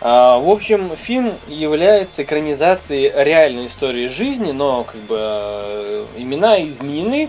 А, 0.00 0.38
В 0.38 0.48
общем, 0.48 0.96
фильм 0.96 1.34
является 1.46 2.22
экранизацией 2.22 3.12
реальной 3.14 3.66
истории 3.66 4.08
жизни, 4.08 4.52
но 4.52 4.84
как 4.84 5.00
бы 5.02 5.16
э, 5.20 6.06
имена 6.16 6.66
изменены. 6.66 7.28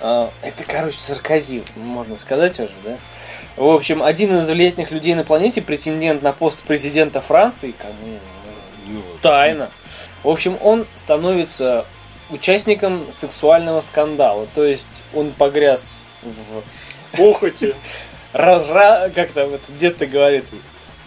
А, 0.00 0.30
Это, 0.42 0.64
короче, 0.64 1.00
сарказизм, 1.00 1.64
можно 1.76 2.16
сказать 2.16 2.58
уже, 2.60 2.72
да? 2.84 2.96
В 3.56 3.70
общем, 3.70 4.02
один 4.02 4.36
из 4.38 4.48
влиятельных 4.50 4.90
людей 4.90 5.14
на 5.14 5.24
планете, 5.24 5.62
претендент 5.62 6.22
на 6.22 6.32
пост 6.32 6.60
президента 6.60 7.20
Франции, 7.22 7.74
кому 7.78 8.18
Ну, 8.86 9.02
тайна. 9.22 9.70
В 10.22 10.28
общем, 10.28 10.58
он 10.62 10.86
становится 10.94 11.86
участником 12.30 13.06
сексуального 13.10 13.80
скандала. 13.80 14.46
То 14.54 14.64
есть 14.64 15.02
он 15.14 15.30
погряз 15.32 16.04
в 16.22 17.16
похоти. 17.16 17.74
разра... 18.32 19.08
Как 19.14 19.30
там 19.32 19.54
это 19.54 19.72
дед-то 19.78 20.06
говорит? 20.06 20.44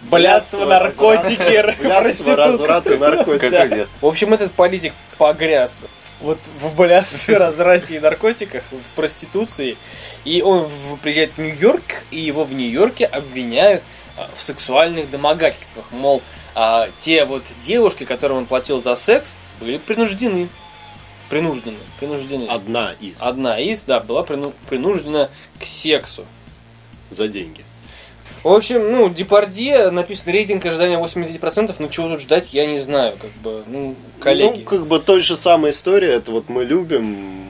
Блядство, 0.02 0.64
наркотики, 0.64 1.82
Блядство, 1.82 2.36
разврат 2.36 2.86
и 2.86 2.96
наркотики. 2.96 3.86
В 4.00 4.06
общем, 4.06 4.32
этот 4.32 4.50
политик 4.52 4.94
погряз 5.18 5.86
вот 6.20 6.38
в 6.60 6.74
блядстве, 6.76 7.36
разврате 7.38 7.96
и 7.96 8.00
наркотиках, 8.00 8.62
в 8.70 8.94
проституции. 8.96 9.76
И 10.24 10.42
он 10.42 10.64
в- 10.68 10.96
приезжает 10.98 11.32
в 11.32 11.38
Нью-Йорк, 11.38 12.04
и 12.10 12.18
его 12.18 12.44
в 12.44 12.52
Нью-Йорке 12.52 13.06
обвиняют 13.06 13.82
а, 14.16 14.28
в 14.34 14.42
сексуальных 14.42 15.10
домогательствах. 15.10 15.84
Мол, 15.92 16.22
а, 16.54 16.88
те 16.98 17.24
вот 17.24 17.42
девушки, 17.60 18.04
которым 18.04 18.38
он 18.38 18.46
платил 18.46 18.82
за 18.82 18.94
секс, 18.96 19.34
были 19.60 19.78
принуждены. 19.78 20.48
Принуждены. 21.28 21.76
Принуждены. 22.00 22.46
Одна 22.48 22.94
из. 23.00 23.14
Одна 23.20 23.58
из, 23.60 23.84
да, 23.84 24.00
была 24.00 24.22
прину- 24.22 24.52
принуждена 24.68 25.28
к 25.60 25.64
сексу. 25.64 26.26
За 27.10 27.28
деньги. 27.28 27.64
В 28.42 28.48
общем, 28.48 28.90
ну, 28.90 29.10
Депардье 29.10 29.90
написано 29.90 30.32
рейтинг 30.32 30.64
ожидания 30.64 30.98
89%, 30.98 31.74
но 31.78 31.88
чего 31.88 32.08
тут 32.08 32.20
ждать, 32.20 32.54
я 32.54 32.66
не 32.66 32.80
знаю, 32.80 33.14
как 33.20 33.30
бы, 33.42 33.62
ну, 33.66 33.94
коллеги. 34.18 34.60
Ну, 34.60 34.64
как 34.64 34.86
бы 34.86 34.98
той 34.98 35.20
же 35.20 35.36
самая 35.36 35.72
история, 35.72 36.14
это 36.14 36.30
вот 36.30 36.48
мы 36.48 36.64
любим 36.64 37.46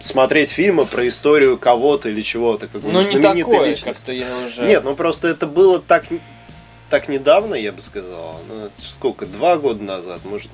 смотреть 0.00 0.50
фильмы 0.50 0.84
про 0.84 1.08
историю 1.08 1.56
кого-то 1.56 2.10
или 2.10 2.20
чего-то, 2.20 2.66
как 2.66 2.82
бы 2.82 2.92
Ну, 2.92 3.00
не 3.00 3.20
такое, 3.20 3.68
личности. 3.70 3.84
как-то 3.84 4.12
я 4.12 4.26
уже... 4.46 4.66
Нет, 4.66 4.84
ну 4.84 4.94
просто 4.94 5.28
это 5.28 5.46
было 5.46 5.78
так, 5.80 6.04
так 6.90 7.08
недавно, 7.08 7.54
я 7.54 7.72
бы 7.72 7.80
сказал. 7.80 8.38
Ну, 8.46 8.68
сколько? 8.76 9.24
Два 9.24 9.56
года 9.56 9.82
назад, 9.82 10.20
может, 10.24 10.50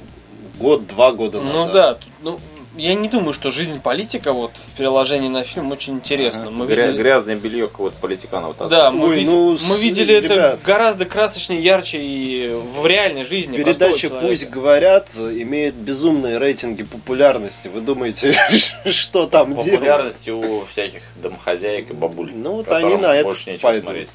год-два 0.60 1.10
года 1.10 1.40
назад. 1.40 1.66
Ну 1.66 1.72
да, 1.72 1.94
тут, 1.94 2.08
ну, 2.22 2.40
я 2.76 2.94
не 2.94 3.08
думаю, 3.08 3.32
что 3.32 3.50
жизнь 3.50 3.80
политика 3.80 4.32
вот 4.32 4.52
в 4.56 4.76
переложении 4.76 5.28
на 5.28 5.42
фильм 5.44 5.72
очень 5.72 5.94
интересно. 5.94 6.50
Мы 6.50 6.66
Гря- 6.66 6.86
видели... 6.88 6.98
Грязное 7.02 7.36
белье 7.36 7.66
кого-то 7.68 7.96
политикана 8.00 8.48
вот. 8.48 8.68
Да, 8.68 8.90
мы, 8.90 9.08
Ой, 9.08 9.16
ви- 9.20 9.24
ну, 9.24 9.52
мы 9.52 9.58
с- 9.58 9.80
видели 9.80 10.14
это 10.14 10.34
ребят. 10.34 10.62
гораздо 10.64 11.04
красочнее, 11.04 11.60
ярче 11.62 11.98
и 12.00 12.48
в 12.78 12.86
реальной 12.86 13.24
жизни. 13.24 13.56
Передача. 13.56 14.08
«Пусть 14.10 14.48
говорят» 14.50 15.08
имеет 15.16 15.74
безумные 15.74 16.38
рейтинги 16.38 16.84
популярности. 16.84 17.68
Вы 17.68 17.80
думаете, 17.80 18.34
что 18.90 19.26
там 19.26 19.54
делать? 19.54 19.70
Популярности 19.72 20.30
у 20.30 20.64
всяких 20.64 21.02
домохозяек 21.22 21.90
и 21.90 21.92
бабуль. 21.92 22.30
Ну, 22.34 22.52
вот 22.56 22.68
они 22.72 22.96
на 22.96 23.14
это 23.14 23.24
больше 23.24 23.50
нечего 23.52 23.68
пойдут. 23.68 23.84
смотреть. 23.84 24.08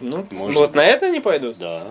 Ну, 0.00 0.26
Может. 0.30 0.56
вот 0.56 0.74
на 0.74 0.84
это 0.84 1.06
они 1.06 1.20
пойдут? 1.20 1.58
Да. 1.58 1.82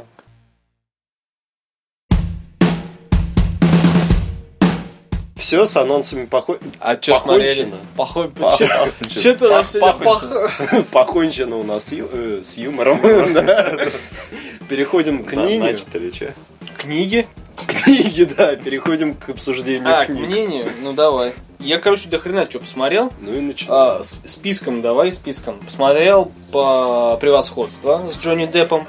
Все 5.48 5.66
с 5.66 5.78
анонсами 5.78 6.26
похо... 6.26 6.58
А 6.82 7.02
что 7.02 7.16
смотрели? 7.20 7.72
Похончено. 7.96 8.30
Похо... 8.38 9.10
Что-то 9.10 9.48
у 9.48 9.52
нас 9.52 9.72
сегодня 9.72 10.04
пох- 10.06 10.84
Покончено 10.92 11.56
у 11.56 11.64
нас 11.64 11.90
ю- 11.94 12.10
э, 12.12 12.42
с 12.44 12.58
юмором. 12.58 13.00
Переходим 14.68 15.24
к 15.24 15.30
книге. 15.30 15.60
Начато 15.64 16.14
что? 16.14 16.34
Книги? 16.78 17.30
Книги, 17.66 18.26
да, 18.26 18.58
переходим 18.58 19.14
к 19.14 19.30
обсуждению 19.30 19.88
А, 19.90 20.04
к 20.04 20.08
книг. 20.08 20.28
мнению? 20.28 20.68
Ну 20.82 20.92
давай. 20.92 21.32
Я, 21.60 21.78
короче, 21.78 22.10
до 22.10 22.20
хрена 22.20 22.50
что 22.50 22.60
посмотрел. 22.60 23.14
Ну 23.22 23.34
и 23.34 23.40
начинаем. 23.40 24.02
А, 24.02 24.04
с- 24.04 24.18
списком, 24.26 24.82
давай 24.82 25.14
списком. 25.14 25.60
Посмотрел 25.60 26.30
по 26.52 27.18
превосходство 27.22 28.06
с 28.14 28.18
Джонни 28.22 28.48
Деппом. 28.48 28.86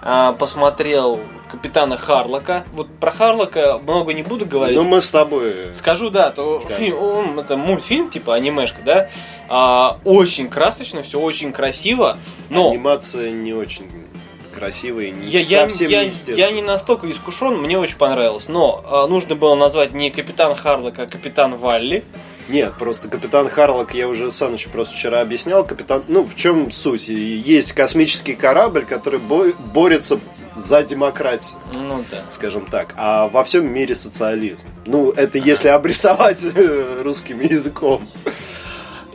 А, 0.00 0.32
посмотрел 0.32 1.20
Капитана 1.50 1.96
Харлока. 1.96 2.64
Вот 2.72 2.88
про 3.00 3.10
Харлока 3.12 3.78
много 3.82 4.12
не 4.14 4.22
буду 4.22 4.46
говорить. 4.46 4.76
Ну 4.76 4.84
мы 4.84 5.00
с 5.00 5.10
тобой... 5.10 5.52
Скажу, 5.72 6.10
да, 6.10 6.30
то 6.30 6.64
Да. 6.68 6.74
фильм, 6.74 6.98
он, 6.98 7.38
это 7.40 7.56
мультфильм, 7.56 8.08
типа 8.10 8.34
анимешка, 8.34 8.78
да, 8.84 9.08
А, 9.48 9.98
очень 10.04 10.48
красочно, 10.48 11.02
все 11.02 11.18
очень 11.20 11.52
красиво, 11.52 12.18
но 12.48 12.70
Анимация 12.70 13.30
не 13.30 13.52
очень 13.52 13.90
красивая 14.52 15.10
не 15.10 15.26
я, 15.28 15.40
я, 15.40 15.60
совсем 15.62 15.90
я, 15.90 16.04
неестественная. 16.04 16.40
я 16.40 16.50
не 16.50 16.60
настолько 16.62 17.10
искушен, 17.10 17.56
мне 17.58 17.78
очень 17.78 17.96
понравилось, 17.96 18.48
но 18.48 18.84
а, 18.86 19.06
нужно 19.06 19.34
было 19.36 19.54
назвать 19.54 19.92
не 19.92 20.10
Капитан 20.10 20.54
Харлок, 20.54 20.98
а 20.98 21.06
Капитан 21.06 21.56
Валли. 21.56 22.04
Нет, 22.48 22.74
просто 22.76 23.06
капитан 23.08 23.48
Харлок, 23.48 23.94
я 23.94 24.08
уже 24.08 24.32
Санычу 24.32 24.70
просто 24.70 24.96
вчера 24.96 25.20
объяснял, 25.20 25.64
капитан, 25.64 26.02
ну, 26.08 26.24
в 26.24 26.34
чем 26.34 26.72
суть? 26.72 27.06
Есть 27.08 27.72
космический 27.72 28.34
корабль, 28.34 28.84
который 28.84 29.20
бо- 29.20 29.52
борется 29.52 30.18
за 30.56 30.82
демократию, 30.82 31.58
Ну 31.74 32.04
да. 32.10 32.18
скажем 32.30 32.66
так, 32.66 32.94
а 32.96 33.28
во 33.28 33.44
всем 33.44 33.72
мире 33.72 33.94
социализм. 33.94 34.66
Ну, 34.86 35.10
это 35.10 35.38
если 35.38 35.68
обрисовать 35.68 36.44
э, 36.44 37.02
русским 37.02 37.40
языком. 37.40 38.06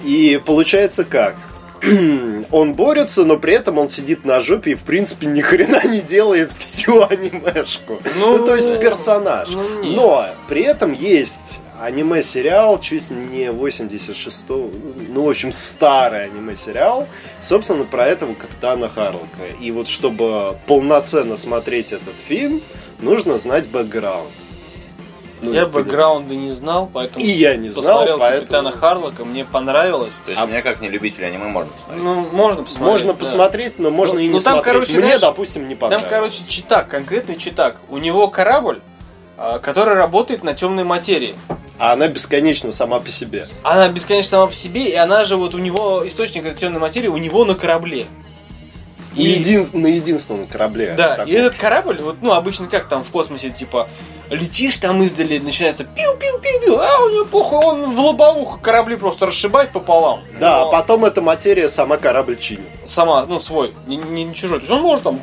И 0.03 0.41
получается 0.45 1.03
как? 1.05 1.35
Он 2.51 2.73
борется, 2.73 3.25
но 3.25 3.37
при 3.37 3.53
этом 3.53 3.77
он 3.77 3.89
сидит 3.89 4.23
на 4.25 4.39
жопе 4.41 4.71
и, 4.71 4.75
в 4.75 4.81
принципе, 4.83 5.27
ни 5.27 5.41
хрена 5.41 5.85
не 5.87 5.99
делает 6.01 6.51
всю 6.57 7.03
анимешку. 7.09 7.99
Ну, 8.17 8.37
Ну, 8.37 8.45
то 8.45 8.55
есть 8.55 8.79
персонаж. 8.79 9.49
ну, 9.49 9.61
нет. 9.83 9.95
но 9.95 10.27
при 10.47 10.61
этом 10.61 10.93
есть 10.93 11.59
аниме-сериал, 11.81 12.79
чуть 12.79 13.09
не 13.09 13.45
86-го, 13.45 14.71
ну, 15.09 15.25
в 15.25 15.29
общем, 15.29 15.51
старый 15.51 16.25
аниме-сериал, 16.25 17.07
собственно, 17.41 17.83
про 17.85 18.05
этого 18.07 18.33
капитана 18.33 18.89
Харлока. 18.89 19.45
И 19.59 19.71
вот 19.71 19.87
чтобы 19.87 20.57
полноценно 20.67 21.37
смотреть 21.37 21.91
этот 21.91 22.19
фильм, 22.19 22.61
нужно 22.99 23.37
знать 23.39 23.69
бэкграунд. 23.69 24.31
Ну, 25.41 25.51
я 25.53 25.67
бэкграунда 25.67 26.33
не 26.33 26.51
знал, 26.51 26.89
поэтому 26.91 27.23
И 27.23 27.27
я 27.27 27.55
не 27.57 27.69
знал, 27.69 27.83
посмотрел 27.83 28.17
поэтому- 28.19 28.41
Капитана 28.41 28.71
Харлока, 28.71 29.25
мне 29.25 29.45
понравилось. 29.45 30.15
То 30.25 30.31
есть 30.31 30.41
А- 30.41 30.47
мне 30.47 30.61
как 30.61 30.79
не 30.81 30.89
любителю 30.89 31.27
аниме 31.27 31.45
можно 31.49 31.71
посмотреть. 31.71 32.03
Ну, 32.03 32.21
можно 32.31 32.63
посмотреть. 32.63 32.91
Можно 32.91 33.13
да. 33.13 33.19
посмотреть, 33.19 33.79
но 33.79 33.91
можно 33.91 34.15
Ну, 34.15 34.19
и 34.21 34.23
не 34.27 34.29
ну, 34.29 34.39
там, 34.39 34.53
смотреть. 34.55 34.63
короче, 34.65 34.91
Мне, 34.93 35.01
знаешь, 35.01 35.21
допустим, 35.21 35.63
не 35.67 35.75
Там, 35.75 35.89
понравилось. 35.89 36.09
короче, 36.09 36.43
читак, 36.47 36.87
конкретный 36.87 37.35
читак. 37.35 37.81
У 37.89 37.97
него 37.97 38.29
корабль, 38.29 38.81
а, 39.37 39.59
который 39.59 39.95
работает 39.95 40.43
на 40.43 40.53
темной 40.53 40.83
материи. 40.83 41.35
А 41.77 41.93
она 41.93 42.07
бесконечна 42.07 42.71
сама 42.71 42.99
по 42.99 43.09
себе. 43.09 43.49
Она 43.63 43.89
бесконечно 43.89 44.29
сама 44.29 44.47
по 44.47 44.53
себе, 44.53 44.89
и 44.89 44.95
она 44.95 45.25
же 45.25 45.35
вот 45.35 45.53
у 45.53 45.57
него, 45.57 46.07
источник 46.07 46.45
этой 46.45 46.59
темной 46.59 46.79
материи, 46.79 47.07
у 47.07 47.17
него 47.17 47.43
на 47.43 47.55
корабле. 47.55 48.07
И... 49.15 49.23
Един... 49.23 49.65
На 49.73 49.87
единственном 49.87 50.47
корабле. 50.47 50.93
Да, 50.97 51.15
таком. 51.15 51.31
и 51.31 51.35
этот 51.35 51.55
корабль, 51.55 52.01
вот, 52.01 52.17
ну, 52.21 52.33
обычно 52.33 52.67
как 52.67 52.87
там 52.87 53.03
в 53.03 53.11
космосе, 53.11 53.49
типа, 53.49 53.87
летишь 54.29 54.77
там 54.77 55.01
издали, 55.03 55.37
начинается 55.37 55.83
пиу-пиу-пиу-пиу, 55.83 56.77
а 56.79 57.03
у 57.03 57.09
него 57.09 57.25
похуй, 57.25 57.59
он 57.59 57.95
в 57.95 57.99
лобовуху 57.99 58.59
корабли 58.59 58.97
просто 58.97 59.25
расшибает 59.27 59.71
пополам. 59.71 60.21
Да, 60.39 60.61
Но 60.61 60.69
а 60.69 60.71
потом 60.71 61.05
эта 61.05 61.21
материя 61.21 61.69
сама 61.69 61.97
корабль 61.97 62.37
чинит. 62.37 62.67
Сама, 62.83 63.25
ну, 63.25 63.39
свой, 63.39 63.73
не, 63.87 63.97
не- 63.97 64.25
не 64.25 64.35
чужой. 64.35 64.59
То 64.59 64.63
есть 64.63 64.71
он 64.71 64.81
может 64.81 65.03
там 65.03 65.19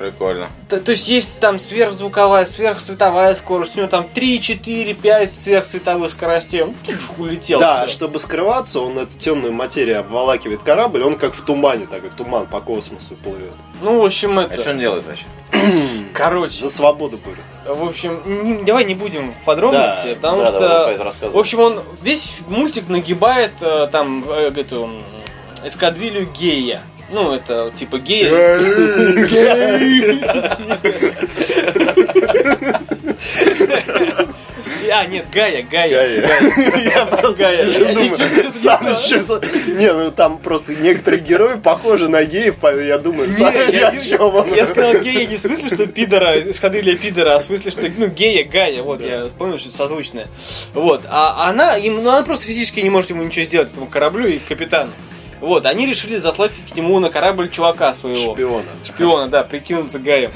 Прикольно. 0.00 0.48
То, 0.70 0.80
то 0.80 0.92
есть 0.92 1.08
есть 1.08 1.40
там 1.40 1.58
сверхзвуковая, 1.58 2.46
сверхсветовая 2.46 3.34
скорость, 3.34 3.76
у 3.76 3.80
него 3.80 3.88
там 3.90 4.08
3, 4.08 4.40
4, 4.40 4.94
5 4.94 5.36
сверхсветовых 5.36 6.10
скоростей, 6.10 6.62
он 6.62 6.72
пфф, 6.72 7.18
улетел. 7.18 7.60
Да, 7.60 7.84
Всё. 7.86 7.92
чтобы 7.96 8.18
скрываться, 8.18 8.80
он 8.80 8.98
эту 8.98 9.18
темную 9.18 9.52
материю 9.52 10.00
обволакивает 10.00 10.62
корабль, 10.62 11.02
он 11.02 11.16
как 11.18 11.34
в 11.34 11.42
тумане, 11.44 11.84
такой 11.86 12.08
туман 12.16 12.46
по 12.46 12.60
космосу 12.62 13.14
плывет. 13.22 13.52
Ну, 13.82 14.00
в 14.00 14.06
общем, 14.06 14.38
А 14.38 14.44
это... 14.44 14.58
что 14.62 14.70
он 14.70 14.78
делает 14.78 15.04
вообще? 15.06 15.26
Короче, 16.14 16.62
За 16.62 16.70
свободу 16.70 17.18
борется. 17.18 17.62
в 17.66 17.86
общем, 17.86 18.22
не- 18.24 18.64
давай 18.64 18.86
не 18.86 18.94
будем 18.94 19.32
в 19.32 19.44
подробности, 19.44 20.08
Да, 20.08 20.14
потому 20.14 20.38
да, 20.38 20.46
что... 20.46 20.58
давай, 20.60 20.78
давай, 20.94 20.96
рассказывай. 21.06 21.36
в 21.36 21.38
общем, 21.38 21.60
он 21.60 21.80
весь 22.00 22.36
мультик 22.48 22.88
нагибает 22.88 23.52
э, 23.60 23.86
там 23.92 24.24
э, 24.26 24.50
эту 24.56 24.88
эскадрилью 25.62 26.26
гея. 26.32 26.80
Ну, 27.10 27.32
это 27.34 27.72
типа 27.76 27.98
гея. 27.98 28.30
А, 34.92 35.06
нет, 35.06 35.26
Гая, 35.32 35.62
Гая. 35.62 36.20
Гая. 36.20 36.82
Я 36.82 37.06
просто 37.06 37.56
сижу, 37.56 38.14
что 38.96 39.20
за- 39.20 39.40
Не, 39.68 39.92
ну 39.92 40.10
там 40.10 40.38
просто 40.38 40.74
некоторые 40.74 41.22
герои 41.22 41.56
похожи 41.58 42.08
на 42.08 42.24
геев, 42.24 42.56
я 42.62 42.98
думаю, 42.98 43.30
я, 44.56 44.66
сказал 44.66 44.94
гея 44.94 45.26
не 45.28 45.36
в 45.36 45.40
смысле, 45.40 45.68
что 45.68 45.86
пидора, 45.86 46.40
эскадрилья 46.40 46.96
пидора, 46.96 47.36
а 47.36 47.40
в 47.40 47.44
смысле, 47.44 47.70
что, 47.70 47.82
ну, 47.98 48.08
гея, 48.08 48.44
Гая, 48.48 48.82
вот, 48.82 49.00
я 49.02 49.26
понял, 49.38 49.58
что 49.58 49.70
созвучное. 49.70 50.26
Вот, 50.74 51.02
а 51.08 51.48
она, 51.48 51.76
им, 51.76 52.02
ну, 52.02 52.10
она 52.10 52.22
просто 52.24 52.46
физически 52.46 52.80
не 52.80 52.90
может 52.90 53.10
ему 53.10 53.22
ничего 53.22 53.44
сделать, 53.44 53.70
этому 53.70 53.86
кораблю 53.86 54.26
и 54.26 54.38
капитану. 54.38 54.90
Вот, 55.40 55.66
они 55.66 55.86
решили 55.86 56.16
заслать 56.16 56.52
к 56.70 56.76
нему 56.76 56.98
на 56.98 57.10
корабль 57.10 57.50
чувака 57.50 57.94
своего. 57.94 58.34
Шпиона. 58.34 58.64
Шпиона, 58.84 59.28
да, 59.28 59.42
прикинуться 59.42 59.98
Гаем. 59.98 60.32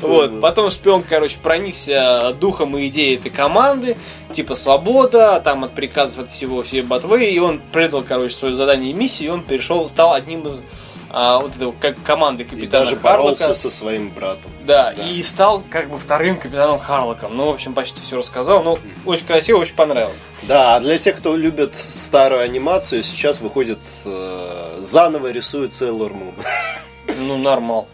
Вот, 0.00 0.40
потом 0.40 0.70
шпион, 0.70 1.02
короче, 1.02 1.36
проникся 1.42 2.34
духом 2.38 2.76
и 2.76 2.88
идеей 2.88 3.16
этой 3.16 3.30
команды, 3.30 3.96
типа 4.32 4.54
свобода, 4.54 5.40
там 5.40 5.64
от 5.64 5.74
приказов 5.74 6.20
от 6.20 6.28
всего, 6.28 6.62
все 6.62 6.82
ботвы, 6.82 7.26
и 7.26 7.38
он 7.38 7.60
предал, 7.72 8.02
короче, 8.02 8.34
свое 8.34 8.54
задание 8.54 8.90
и 8.90 8.94
миссию, 8.94 9.30
и 9.30 9.32
он 9.32 9.42
перешел, 9.42 9.88
стал 9.88 10.12
одним 10.12 10.46
из 10.46 10.64
а, 11.12 11.38
вот 11.40 11.54
этого, 11.54 11.72
как 11.72 12.02
команды 12.02 12.42
И 12.42 12.46
капитана 12.46 12.84
даже 12.86 12.96
Харлока. 12.96 13.22
боролся 13.24 13.54
со 13.54 13.70
своим 13.70 14.08
братом. 14.10 14.50
Да, 14.64 14.90
и 14.92 15.22
стал 15.22 15.62
как 15.70 15.90
бы 15.90 15.98
вторым 15.98 16.38
капитаном 16.38 16.78
Харлоком. 16.78 17.36
Ну, 17.36 17.46
в 17.46 17.50
общем, 17.50 17.74
почти 17.74 18.00
все 18.00 18.16
рассказал. 18.16 18.62
Ну, 18.64 18.78
очень 19.04 19.26
красиво, 19.26 19.58
очень 19.58 19.74
понравилось. 19.76 20.24
Да, 20.44 20.76
а 20.76 20.80
для 20.80 20.96
тех, 20.98 21.16
кто 21.16 21.36
любит 21.36 21.74
старую 21.74 22.40
анимацию, 22.40 23.02
сейчас 23.02 23.40
выходит 23.40 23.78
э, 24.06 24.78
заново 24.80 25.30
рисует 25.30 25.72
Sailor 25.72 26.12
Moon. 26.16 26.34
Ну, 27.18 27.36
нормал. 27.36 27.86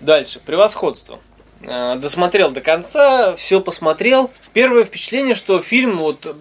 Дальше, 0.00 0.40
превосходство. 0.44 1.18
А, 1.66 1.94
Досмотрел 1.96 2.50
до 2.50 2.60
конца, 2.60 3.34
все 3.36 3.60
посмотрел. 3.60 4.30
Первое 4.52 4.84
впечатление, 4.84 5.34
что 5.34 5.60
фильм 5.60 5.98
вот 5.98 6.36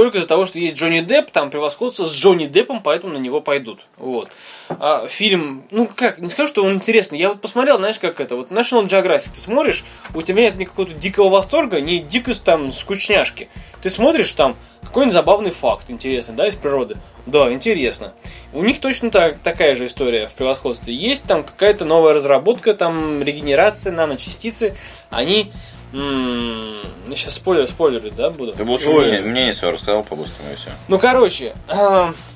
только 0.00 0.16
из-за 0.16 0.28
того, 0.28 0.46
что 0.46 0.58
есть 0.58 0.76
Джонни 0.76 1.00
Депп, 1.00 1.30
там 1.30 1.50
превосходство 1.50 2.06
с 2.06 2.14
Джонни 2.14 2.46
Деппом, 2.46 2.82
поэтому 2.82 3.12
на 3.12 3.18
него 3.18 3.42
пойдут. 3.42 3.80
Вот. 3.98 4.30
А 4.70 5.06
фильм, 5.08 5.64
ну 5.70 5.90
как, 5.94 6.16
не 6.16 6.30
скажу, 6.30 6.48
что 6.48 6.64
он 6.64 6.72
интересный. 6.72 7.18
Я 7.18 7.28
вот 7.28 7.42
посмотрел, 7.42 7.76
знаешь, 7.76 7.98
как 7.98 8.18
это, 8.18 8.34
вот 8.34 8.50
National 8.50 8.88
Geographic, 8.88 9.28
ты 9.34 9.38
смотришь, 9.38 9.84
у 10.14 10.22
тебя 10.22 10.44
нет 10.44 10.56
никакого 10.56 10.88
дикого 10.88 11.28
восторга, 11.28 11.82
ни 11.82 11.98
дикой 11.98 12.34
там 12.42 12.72
скучняшки. 12.72 13.50
Ты 13.82 13.90
смотришь 13.90 14.32
там 14.32 14.56
какой-нибудь 14.84 15.12
забавный 15.12 15.50
факт 15.50 15.90
интересный, 15.90 16.34
да, 16.34 16.48
из 16.48 16.54
природы. 16.54 16.96
Да, 17.26 17.52
интересно. 17.52 18.14
У 18.54 18.64
них 18.64 18.80
точно 18.80 19.10
так, 19.10 19.38
такая 19.40 19.74
же 19.74 19.84
история 19.84 20.28
в 20.28 20.34
превосходстве. 20.34 20.94
Есть 20.94 21.24
там 21.24 21.44
какая-то 21.44 21.84
новая 21.84 22.14
разработка, 22.14 22.72
там 22.72 23.22
регенерация, 23.22 23.92
наночастицы. 23.92 24.74
Они... 25.10 25.52
м, 25.92 26.82
сейчас 27.14 27.34
спойлер, 27.34 27.66
спойлеры, 27.68 28.10
да, 28.10 28.30
буду? 28.30 28.52
Ты 28.52 28.64
лучше 28.64 28.88
Ой. 28.90 29.08
мне, 29.08 29.20
мне 29.20 29.44
не 29.46 29.52
свое 29.52 29.74
рассказал 29.74 30.02
по-быстрому 30.04 30.52
и 30.52 30.56
все. 30.56 30.70
Ну, 30.88 30.98
короче, 30.98 31.54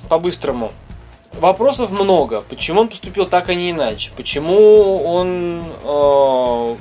по-быстрому. 0.08 0.72
Вопросов 1.34 1.90
много. 1.90 2.42
Почему 2.42 2.82
он 2.82 2.88
поступил 2.88 3.26
так, 3.26 3.48
а 3.48 3.54
не 3.54 3.72
иначе? 3.72 4.10
Почему 4.16 5.02
он 5.04 5.64
э, 5.82 6.76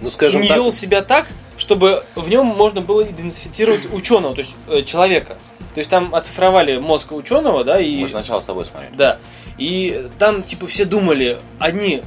Ну, 0.00 0.10
скажем 0.10 0.40
не 0.40 0.48
так, 0.48 0.56
вел 0.56 0.72
себя 0.72 1.00
так, 1.02 1.28
чтобы 1.56 2.04
в 2.16 2.28
нем 2.28 2.46
можно 2.46 2.80
было 2.80 3.04
идентифицировать 3.04 3.92
ученого, 3.92 4.34
то 4.34 4.40
есть 4.40 4.54
э, 4.66 4.82
человека. 4.82 5.36
То 5.74 5.78
есть 5.78 5.88
там 5.90 6.12
оцифровали 6.14 6.78
мозг 6.78 7.12
ученого, 7.12 7.62
да, 7.64 7.80
и 7.80 8.00
Мы 8.00 8.06
же 8.06 8.12
сначала 8.12 8.40
с 8.40 8.44
тобой 8.44 8.64
смотрели. 8.66 8.94
да. 8.96 9.18
И 9.58 10.08
там, 10.18 10.42
типа, 10.42 10.66
все 10.66 10.84
думали, 10.84 11.38
одни, 11.60 12.02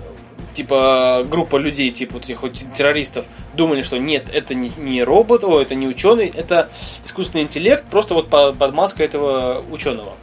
типа, 0.56 1.24
группа 1.30 1.58
людей, 1.58 1.92
типа, 1.92 2.18
этих 2.18 2.40
террористов, 2.76 3.26
думали, 3.54 3.84
что 3.84 3.98
нет, 3.98 4.26
это 4.34 4.56
не, 4.56 4.72
не 4.78 5.04
робот, 5.04 5.44
о, 5.44 5.62
это 5.62 5.76
не 5.76 5.88
ученый, 5.88 6.32
это 6.34 6.70
искусственный 7.06 7.44
интеллект, 7.44 7.86
просто 7.92 8.14
вот 8.16 8.30
по- 8.30 8.54
под 8.54 8.74
маской 8.74 9.04
этого 9.06 9.64
ученого. 9.70 10.14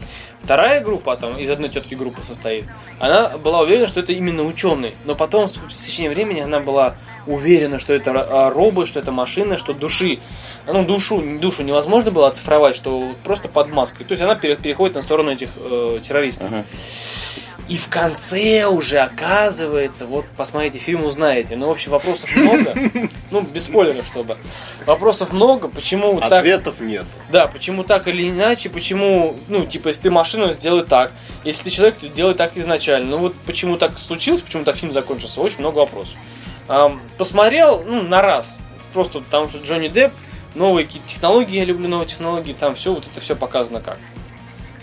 Вторая 0.40 0.80
группа, 0.80 1.14
там 1.16 1.38
из 1.38 1.48
одной 1.50 1.68
тетки 1.68 1.94
группа 1.94 2.24
состоит, 2.24 2.64
она 2.98 3.28
была 3.38 3.60
уверена, 3.60 3.86
что 3.86 4.00
это 4.00 4.12
именно 4.12 4.42
ученый, 4.42 4.92
но 5.04 5.14
потом 5.14 5.48
с 5.48 5.54
течением 5.86 6.12
времени 6.12 6.40
она 6.40 6.58
была 6.58 6.96
уверена, 7.28 7.78
что 7.78 7.92
это 7.92 8.10
а, 8.10 8.50
робот, 8.50 8.88
что 8.88 8.98
это 8.98 9.12
машина, 9.12 9.56
что 9.56 9.72
души, 9.72 10.18
ну 10.66 10.84
душу, 10.84 11.22
душу 11.38 11.62
невозможно 11.62 12.10
было 12.10 12.26
оцифровать, 12.26 12.74
что 12.74 13.12
просто 13.22 13.46
под 13.46 13.68
маской. 13.70 14.02
То 14.02 14.12
есть 14.12 14.22
она 14.22 14.34
пере- 14.34 14.56
переходит 14.56 14.96
на 14.96 15.02
сторону 15.02 15.30
этих 15.30 15.50
э, 15.56 16.00
террористов. 16.02 16.50
И 17.68 17.76
в 17.76 17.88
конце 17.88 18.66
уже 18.66 18.98
оказывается, 18.98 20.06
вот 20.06 20.26
посмотрите 20.36 20.78
фильм, 20.78 21.04
узнаете. 21.04 21.56
Ну, 21.56 21.68
в 21.68 21.70
общем, 21.70 21.92
вопросов 21.92 22.34
много. 22.36 22.74
Ну, 23.30 23.40
без 23.40 23.64
спойлеров, 23.64 24.06
чтобы. 24.06 24.36
Вопросов 24.84 25.32
много, 25.32 25.68
почему 25.68 26.20
так... 26.20 26.32
ответов 26.32 26.80
нет. 26.80 27.06
Да, 27.30 27.46
почему 27.46 27.82
так 27.82 28.06
или 28.06 28.28
иначе, 28.28 28.68
почему, 28.68 29.36
ну, 29.48 29.64
типа, 29.64 29.88
если 29.88 30.02
ты 30.02 30.10
машину, 30.10 30.52
сделай 30.52 30.84
так. 30.84 31.12
Если 31.42 31.64
ты 31.64 31.70
человек, 31.70 31.96
то 31.96 32.08
делай 32.08 32.34
так 32.34 32.58
изначально. 32.58 33.12
Ну, 33.12 33.16
вот 33.16 33.34
почему 33.46 33.78
так 33.78 33.98
случилось, 33.98 34.42
почему 34.42 34.64
так 34.64 34.76
фильм 34.76 34.92
закончился, 34.92 35.40
очень 35.40 35.60
много 35.60 35.78
вопросов. 35.78 36.18
Посмотрел, 37.16 37.82
ну, 37.86 38.02
на 38.02 38.20
раз. 38.20 38.58
Просто 38.92 39.20
потому 39.20 39.48
что 39.48 39.58
Джонни 39.58 39.88
Депп, 39.88 40.12
новые 40.54 40.86
какие-то 40.86 41.08
технологии, 41.08 41.56
я 41.56 41.64
люблю 41.64 41.88
новые 41.88 42.06
технологии, 42.08 42.52
там 42.52 42.74
все, 42.74 42.92
вот 42.92 43.06
это 43.10 43.20
все 43.20 43.34
показано 43.34 43.80
как. 43.80 43.98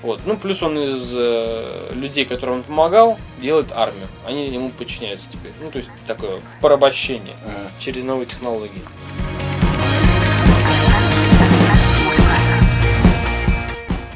Вот. 0.01 0.21
Ну, 0.25 0.37
плюс 0.37 0.63
он 0.63 0.79
из 0.79 1.13
э, 1.15 1.91
людей, 1.93 2.25
которым 2.25 2.55
он 2.55 2.63
помогал, 2.63 3.19
делает 3.41 3.71
армию. 3.73 4.07
Они 4.25 4.47
ему 4.47 4.69
подчиняются 4.69 5.27
теперь. 5.29 5.51
Ну, 5.61 5.71
то 5.71 5.77
есть 5.77 5.89
такое 6.07 6.41
порабощение 6.61 7.35
через 7.79 8.03
новые 8.03 8.25
технологии. 8.25 8.81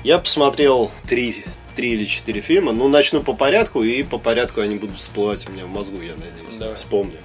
Я 0.04 0.20
посмотрел 0.20 0.92
три, 1.08 1.46
три 1.78 1.94
или 1.94 2.06
четыре 2.06 2.42
фильма. 2.42 2.74
Ну, 2.74 2.90
начну 2.90 3.22
по 3.22 3.34
порядку, 3.34 3.84
и 3.84 4.04
по 4.04 4.18
порядку 4.18 4.60
они 4.60 4.76
будут 4.76 4.98
всплывать 4.98 5.48
у 5.48 5.52
меня 5.54 5.66
в 5.66 5.70
мозгу, 5.70 6.02
я 6.02 6.14
надеюсь. 6.14 6.60
Давай. 6.60 6.76
Вспомню. 6.76 7.18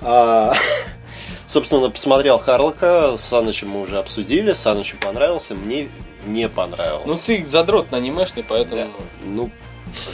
А, 0.00 0.54
собственно, 1.46 1.90
посмотрел 1.90 2.38
Харлока, 2.38 3.16
с 3.18 3.20
Санычем 3.20 3.68
мы 3.68 3.82
уже 3.82 3.98
обсудили, 3.98 4.54
Санычу 4.54 4.96
понравился, 4.96 5.54
мне 5.54 5.88
не 6.26 6.48
понравился. 6.48 7.06
Ну, 7.06 7.14
ты 7.14 7.44
задрот 7.46 7.90
на 7.90 7.98
анимешный, 7.98 8.44
поэтому... 8.46 8.90
Ну, 9.24 9.50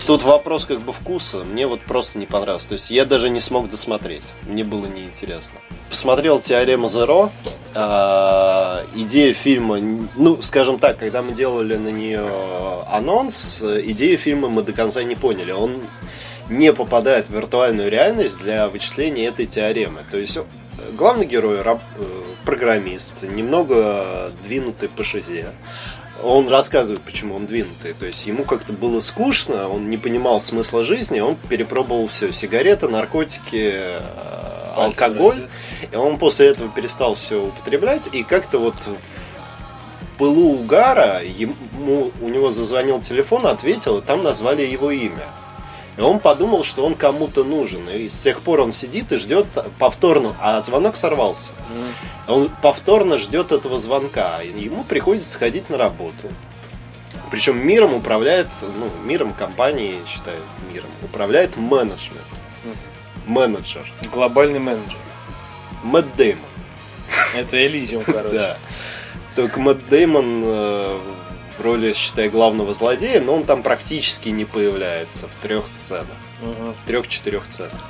тут 0.07 0.23
вопрос 0.23 0.65
как 0.65 0.81
бы 0.81 0.93
вкуса. 0.93 1.39
Мне 1.45 1.67
вот 1.67 1.81
просто 1.81 2.19
не 2.19 2.27
понравилось. 2.27 2.65
То 2.65 2.75
есть 2.75 2.91
я 2.91 3.05
даже 3.05 3.31
не 3.31 3.41
смог 3.41 3.69
досмотреть. 3.69 4.25
Мне 4.43 4.65
было 4.65 4.87
неинтересно. 4.87 5.59
Посмотрел 5.91 6.39
теорему 6.39 6.89
Зеро. 6.89 7.31
А, 7.75 8.85
идея 8.95 9.35
фильма, 9.35 9.79
ну, 10.17 10.41
скажем 10.43 10.79
так, 10.79 10.99
когда 10.99 11.23
мы 11.23 11.33
делали 11.33 11.77
на 11.77 11.89
нее 11.89 12.29
анонс, 12.91 13.63
идею 13.63 14.19
фильма 14.19 14.49
мы 14.49 14.63
до 14.63 14.73
конца 14.73 15.03
не 15.03 15.15
поняли. 15.15 15.53
Он 15.53 15.81
не 16.49 16.73
попадает 16.73 17.29
в 17.29 17.35
виртуальную 17.35 17.91
реальность 17.91 18.39
для 18.39 18.69
вычисления 18.69 19.27
этой 19.27 19.47
теоремы. 19.47 20.05
То 20.11 20.19
есть 20.19 20.39
главный 20.97 21.27
герой 21.27 21.59
э, 21.65 21.77
программист, 22.45 23.23
немного 23.23 24.33
двинутый 24.45 24.89
по 24.89 25.05
шизе. 25.05 25.47
Он 26.23 26.49
рассказывает, 26.49 27.03
почему 27.03 27.35
он 27.35 27.47
двинутый. 27.47 27.95
То 27.95 28.07
есть 28.07 28.27
ему 28.27 28.45
как-то 28.45 28.73
было 28.73 29.01
скучно, 29.01 29.69
он 29.69 29.91
не 29.91 29.97
понимал 29.97 30.41
смысла 30.41 30.85
жизни, 30.85 31.21
он 31.21 31.37
перепробовал 31.49 32.07
все: 32.07 32.33
сигареты, 32.33 32.89
наркотики, 32.89 33.73
э, 33.75 34.01
алкоголь. 34.77 35.49
И 35.91 35.97
он 35.97 36.19
после 36.19 36.49
этого 36.49 36.71
перестал 36.71 37.15
все 37.17 37.45
употреблять, 37.45 38.09
и 38.13 38.23
как-то 38.23 38.59
вот 38.59 38.75
в 38.77 40.19
пылу 40.19 40.53
угара 40.55 41.21
ему, 41.25 42.13
у 42.21 42.29
него 42.29 42.51
зазвонил 42.51 43.01
телефон, 43.01 43.47
ответил, 43.47 43.99
и 43.99 44.03
там 44.03 44.23
назвали 44.23 44.63
его 44.63 44.91
имя. 44.91 45.27
И 45.97 46.01
он 46.01 46.21
подумал, 46.21 46.65
что 46.65 46.87
он 46.87 46.95
кому-то 46.95 47.45
нужен. 47.45 47.89
И 47.89 48.09
с 48.09 48.23
тех 48.23 48.41
пор 48.41 48.61
он 48.61 48.73
сидит 48.73 49.13
и 49.13 49.17
ждет 49.17 49.47
повторно, 49.79 50.35
а 50.41 50.61
звонок 50.61 50.97
сорвался. 50.97 51.53
Он 52.27 52.51
повторно 52.63 53.19
ждет 53.19 53.53
этого 53.53 53.79
звонка. 53.79 54.41
Ему 54.41 54.85
приходится 54.85 55.39
ходить 55.39 55.69
на 55.69 55.77
работу. 55.77 56.33
Причем 57.31 57.67
миром 57.67 57.95
управляет, 57.95 58.49
ну, 58.61 58.91
миром 59.07 59.33
компании, 59.33 60.01
считаю, 60.07 60.39
миром, 60.73 60.91
управляет 61.03 61.57
менеджмент. 61.57 62.21
Менеджер. 63.27 63.91
Глобальный 64.13 64.59
менеджер. 64.59 64.99
Мэтт 65.83 66.15
Дэймон. 66.17 66.45
Это 67.35 67.67
Элизиум, 67.67 68.05
короче. 68.05 68.29
Да. 68.33 68.57
Только 69.35 69.61
Мэтт 69.61 69.89
Дэймон 69.89 70.43
э, 70.45 70.99
в 71.63 71.65
роли, 71.65 71.93
считай, 71.93 72.29
главного 72.29 72.75
злодея, 72.75 73.21
но 73.21 73.37
он 73.37 73.45
там 73.45 73.63
практически 73.63 74.31
не 74.31 74.45
появляется 74.45 75.29
в 75.29 75.43
трех 75.43 75.67
сценах. 75.67 76.17
Мгм. 76.41 76.75
В 76.75 76.87
трех-четырех 76.89 77.45
сценах. 77.45 77.81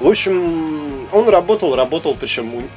В 0.00 0.08
общем, 0.08 1.06
он 1.12 1.28
работал, 1.28 1.74
работал, 1.76 2.16
причем 2.18 2.68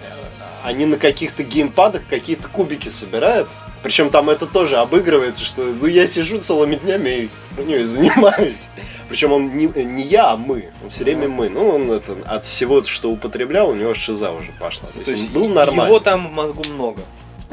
они 0.64 0.86
на 0.86 0.98
каких-то 0.98 1.44
геймпадах 1.44 2.04
какие-то 2.08 2.48
кубики 2.48 2.90
собирают. 2.90 3.48
Причем 3.82 4.10
там 4.10 4.30
это 4.30 4.46
тоже 4.46 4.78
обыгрывается, 4.78 5.44
что 5.44 5.64
ну 5.64 5.86
я 5.88 6.06
сижу 6.06 6.38
целыми 6.40 6.76
днями 6.76 7.10
и 7.10 7.30
хуйней 7.56 7.84
занимаюсь. 7.84 8.68
Причем 9.08 9.32
он 9.32 9.56
не, 9.56 9.68
не 9.68 10.04
я, 10.04 10.32
а 10.32 10.36
мы. 10.36 10.70
Он 10.84 10.90
все 10.90 11.06
время 11.06 11.30
мы. 11.30 11.50
Ну, 11.50 11.70
он 11.70 11.90
это 11.90 12.18
от 12.26 12.44
всего, 12.44 12.84
что 12.84 13.10
употреблял, 13.10 13.70
у 13.70 13.76
него 13.76 13.96
шиза 13.96 14.32
уже 14.32 14.52
пошла. 14.60 14.90
То, 14.90 15.06
То 15.06 15.12
есть 15.12 15.24
есть 15.24 15.34
был 15.34 15.48
нормальный. 15.48 15.86
его 15.86 16.00
там 16.02 16.28
в 16.28 16.32
мозгу 16.32 16.62
много. 16.74 17.02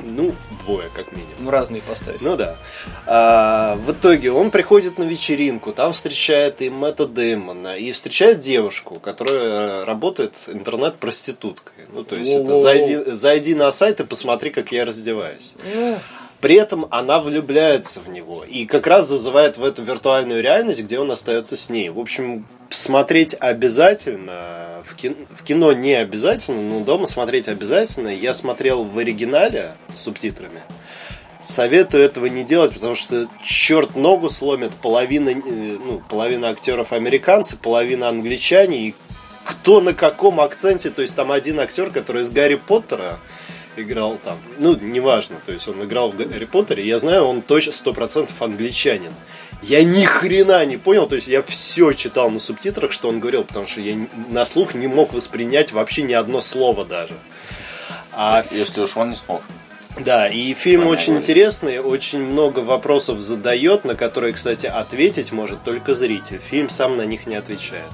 Ну, 0.06 0.34
двое, 0.64 0.88
как 0.94 1.12
минимум. 1.12 1.34
Ну, 1.40 1.50
разные 1.50 1.82
поставить. 1.82 2.22
Ну 2.22 2.36
да. 2.36 2.56
А, 3.06 3.76
в 3.76 3.92
итоге 3.92 4.30
он 4.30 4.50
приходит 4.50 4.98
на 4.98 5.04
вечеринку, 5.04 5.72
там 5.72 5.92
встречает 5.92 6.62
и 6.62 6.70
Мэтта 6.70 7.06
Дэймона, 7.06 7.76
и 7.76 7.92
встречает 7.92 8.40
девушку, 8.40 9.00
которая 9.00 9.84
работает 9.84 10.34
интернет-проституткой. 10.46 11.84
Ну, 11.92 12.04
то 12.04 12.16
есть 12.16 12.30
это 12.30 12.42
Воу-воу-воу. 12.42 12.62
зайди, 12.62 12.96
зайди 13.10 13.54
на 13.54 13.70
сайт 13.72 14.00
и 14.00 14.04
посмотри, 14.04 14.50
как 14.50 14.72
я 14.72 14.84
раздеваюсь. 14.84 15.54
Ну, 15.74 15.98
При 16.40 16.56
этом 16.56 16.86
она 16.90 17.20
влюбляется 17.20 18.00
в 18.00 18.08
него 18.08 18.44
и 18.44 18.66
как 18.66 18.86
раз 18.86 19.08
зазывает 19.08 19.56
в 19.56 19.64
эту 19.64 19.82
виртуальную 19.82 20.42
реальность, 20.42 20.82
где 20.82 20.98
он 20.98 21.10
остается 21.10 21.56
с 21.56 21.70
ней. 21.70 21.88
В 21.88 21.98
общем, 21.98 22.46
смотреть 22.68 23.34
обязательно, 23.38 24.82
в 24.84 24.94
кино, 24.96 25.14
в 25.30 25.42
кино 25.44 25.72
не 25.72 25.94
обязательно, 25.94 26.60
но 26.60 26.80
дома 26.80 27.06
смотреть 27.06 27.48
обязательно. 27.48 28.08
Я 28.08 28.34
смотрел 28.34 28.84
в 28.84 28.98
оригинале 28.98 29.72
с 29.88 30.00
субтитрами. 30.00 30.60
Советую 31.40 32.02
этого 32.02 32.26
не 32.26 32.44
делать, 32.44 32.74
потому 32.74 32.94
что 32.94 33.26
черт 33.42 33.94
ногу 33.94 34.28
сломит 34.28 34.74
половина, 34.74 35.30
э, 35.30 35.34
ну, 35.34 36.02
половина 36.08 36.50
актеров 36.50 36.92
американцы, 36.92 37.56
половина 37.56 38.08
англичане. 38.08 38.88
И 38.88 38.94
кто 39.44 39.80
на 39.80 39.94
каком 39.94 40.40
акценте, 40.40 40.90
то 40.90 41.02
есть 41.02 41.14
там 41.14 41.30
один 41.30 41.60
актер, 41.60 41.90
который 41.90 42.22
из 42.22 42.30
Гарри 42.30 42.56
Поттера 42.56 43.18
играл 43.78 44.18
там, 44.22 44.38
ну, 44.58 44.76
неважно, 44.80 45.36
то 45.44 45.52
есть 45.52 45.66
он 45.68 45.82
играл 45.84 46.10
в 46.10 46.16
Гарри 46.16 46.44
Поттере, 46.44 46.86
я 46.86 46.98
знаю, 46.98 47.24
он 47.24 47.42
точно 47.42 47.72
сто 47.72 47.92
процентов 47.92 48.40
англичанин. 48.42 49.12
Я 49.62 49.82
ни 49.84 50.04
хрена 50.04 50.64
не 50.66 50.76
понял, 50.76 51.06
то 51.06 51.14
есть 51.14 51.28
я 51.28 51.42
все 51.42 51.92
читал 51.92 52.30
на 52.30 52.38
субтитрах, 52.40 52.92
что 52.92 53.08
он 53.08 53.20
говорил, 53.20 53.44
потому 53.44 53.66
что 53.66 53.80
я 53.80 53.96
на 54.28 54.44
слух 54.44 54.74
не 54.74 54.86
мог 54.86 55.12
воспринять 55.12 55.72
вообще 55.72 56.02
ни 56.02 56.12
одно 56.12 56.40
слово 56.40 56.84
даже. 56.84 57.14
А 58.12 58.44
Если 58.50 58.80
уж 58.80 58.96
он 58.96 59.10
не 59.10 59.16
смог. 59.16 59.42
да, 59.98 60.28
и 60.28 60.52
фильм 60.54 60.82
Понятно. 60.82 60.92
очень 60.92 61.16
интересный, 61.16 61.78
очень 61.78 62.20
много 62.20 62.60
вопросов 62.60 63.20
задает, 63.20 63.84
на 63.84 63.94
которые, 63.94 64.32
кстати, 64.34 64.66
ответить 64.66 65.32
может 65.32 65.62
только 65.64 65.94
зритель. 65.94 66.40
Фильм 66.50 66.68
сам 66.70 66.96
на 66.96 67.06
них 67.06 67.26
не 67.26 67.36
отвечает. 67.36 67.90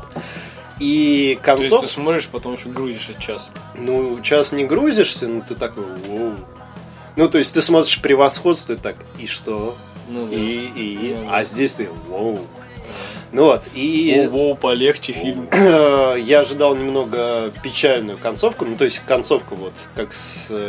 И 0.82 1.38
то 1.44 1.52
есть 1.52 1.70
концов, 1.70 1.80
ты 1.82 1.86
смотришь, 1.86 2.26
потом 2.26 2.54
еще 2.54 2.68
грузишь 2.68 3.10
час. 3.20 3.52
ну, 3.76 4.20
час 4.20 4.50
не 4.50 4.64
грузишься, 4.64 5.28
ну 5.28 5.42
ты 5.46 5.54
такой, 5.54 5.84
«Воу». 5.84 6.34
Ну, 7.14 7.28
то 7.28 7.38
есть 7.38 7.54
ты 7.54 7.62
смотришь 7.62 8.00
превосходство 8.00 8.72
и 8.72 8.76
так, 8.76 8.96
и 9.18 9.28
что? 9.28 9.76
Ну, 10.08 10.26
да. 10.26 10.34
И, 10.34 10.40
и, 10.74 11.16
Ну, 11.22 11.28
а 11.30 11.44
здесь 11.44 11.74
ты, 11.74 11.88
воу. 12.08 12.40
Ну 13.30 13.44
вот, 13.44 13.62
и 13.74 14.28
Воу, 14.30 14.56
полегче 14.56 15.12
фильм. 15.12 15.48
я 15.52 16.40
ожидал 16.40 16.74
немного 16.74 17.50
печальную 17.62 18.18
концовку, 18.18 18.64
ну 18.64 18.76
то 18.76 18.84
есть 18.84 18.98
концовка 19.06 19.54
вот, 19.54 19.72
как 19.94 20.10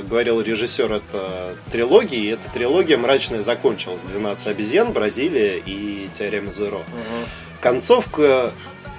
говорил 0.08 0.40
режиссер, 0.40 0.92
это 0.94 1.56
трилогия, 1.72 2.20
и 2.20 2.28
эта 2.28 2.50
трилогия 2.54 2.98
мрачная 2.98 3.42
закончилась. 3.42 4.04
12 4.04 4.48
обезьян, 4.48 4.94
Бразилия 4.94 5.58
и 5.58 6.08
Теорема 6.14 6.52
Зеро. 6.52 6.84
Концовка 7.60 8.54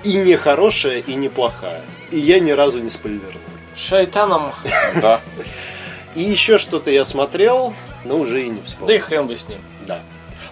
и 0.05 0.15
не 0.17 0.37
хорошая, 0.37 0.99
и 1.01 1.15
неплохая. 1.15 1.83
И 2.11 2.19
я 2.19 2.39
ни 2.41 2.51
разу 2.53 2.81
не 2.81 2.91
спойлернул. 2.91 3.41
Шайтаном. 3.77 4.53
Да. 5.01 5.21
И 6.15 6.23
еще 6.23 6.59
что-то 6.59 6.91
я 6.91 7.05
смотрел, 7.05 7.75
но 8.05 8.19
уже 8.19 8.43
и 8.45 8.49
не 8.49 8.57
Да 8.57 8.61
и 8.61 8.65
вспомнил. 8.67 9.01
хрен 9.01 9.27
бы 9.27 9.37
с 9.37 9.49
ним. 9.49 9.59
Да. 9.87 10.01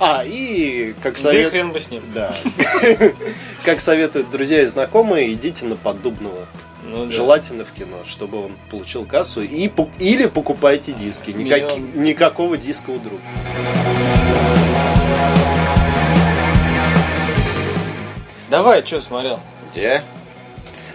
А, 0.00 0.24
и 0.24 0.94
как 1.02 1.14
Да 1.14 1.18
и 1.20 1.22
совет... 1.22 1.50
хрен 1.50 1.70
бы 1.70 1.78
с 1.78 1.90
ним. 1.90 2.02
Да. 2.12 2.34
Как 3.64 3.80
советуют 3.80 4.30
друзья 4.30 4.62
и 4.62 4.66
знакомые, 4.66 5.32
идите 5.32 5.64
на 5.66 5.76
Поддубного. 5.76 6.46
Ну, 6.84 7.04
да. 7.06 7.12
Желательно 7.12 7.64
в 7.64 7.70
кино, 7.70 7.98
чтобы 8.06 8.46
он 8.46 8.52
получил 8.70 9.04
кассу. 9.04 9.42
И, 9.42 9.70
или 10.00 10.26
покупайте 10.26 10.92
диски. 10.92 11.30
Никак- 11.30 11.78
никакого 11.94 12.56
диска 12.56 12.90
у 12.90 12.98
друга. 12.98 13.22
Давай, 18.52 18.84
что 18.84 19.00
смотрел? 19.00 19.40
Где? 19.72 20.02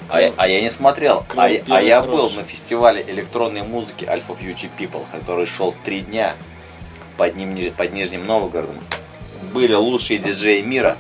А, 0.10 0.22
я- 0.22 0.32
а 0.38 0.47
я 0.47 0.62
не 0.62 0.70
смотрел. 0.70 1.26
А, 1.36 1.49
я- 1.49 1.64
а 1.70 1.82
я 1.82 2.01
хороший. 2.01 2.16
был 2.16 2.30
на 2.30 2.43
фестивале 2.43 3.03
электронной 3.08 3.64
музыки 3.64 4.05
Alpha 4.05 4.38
Future 4.39 4.70
People, 4.78 5.03
который 5.12 5.47
шел 5.47 5.74
три 5.84 6.01
дня 6.01 6.36
под, 7.18 7.36
Ним- 7.36 7.74
под 7.74 7.93
Нижним 7.93 8.28
Новгородом. 8.28 8.78
Были 9.55 9.74
лучшие 9.74 10.20
диджеи 10.20 10.62
мира. 10.62 10.97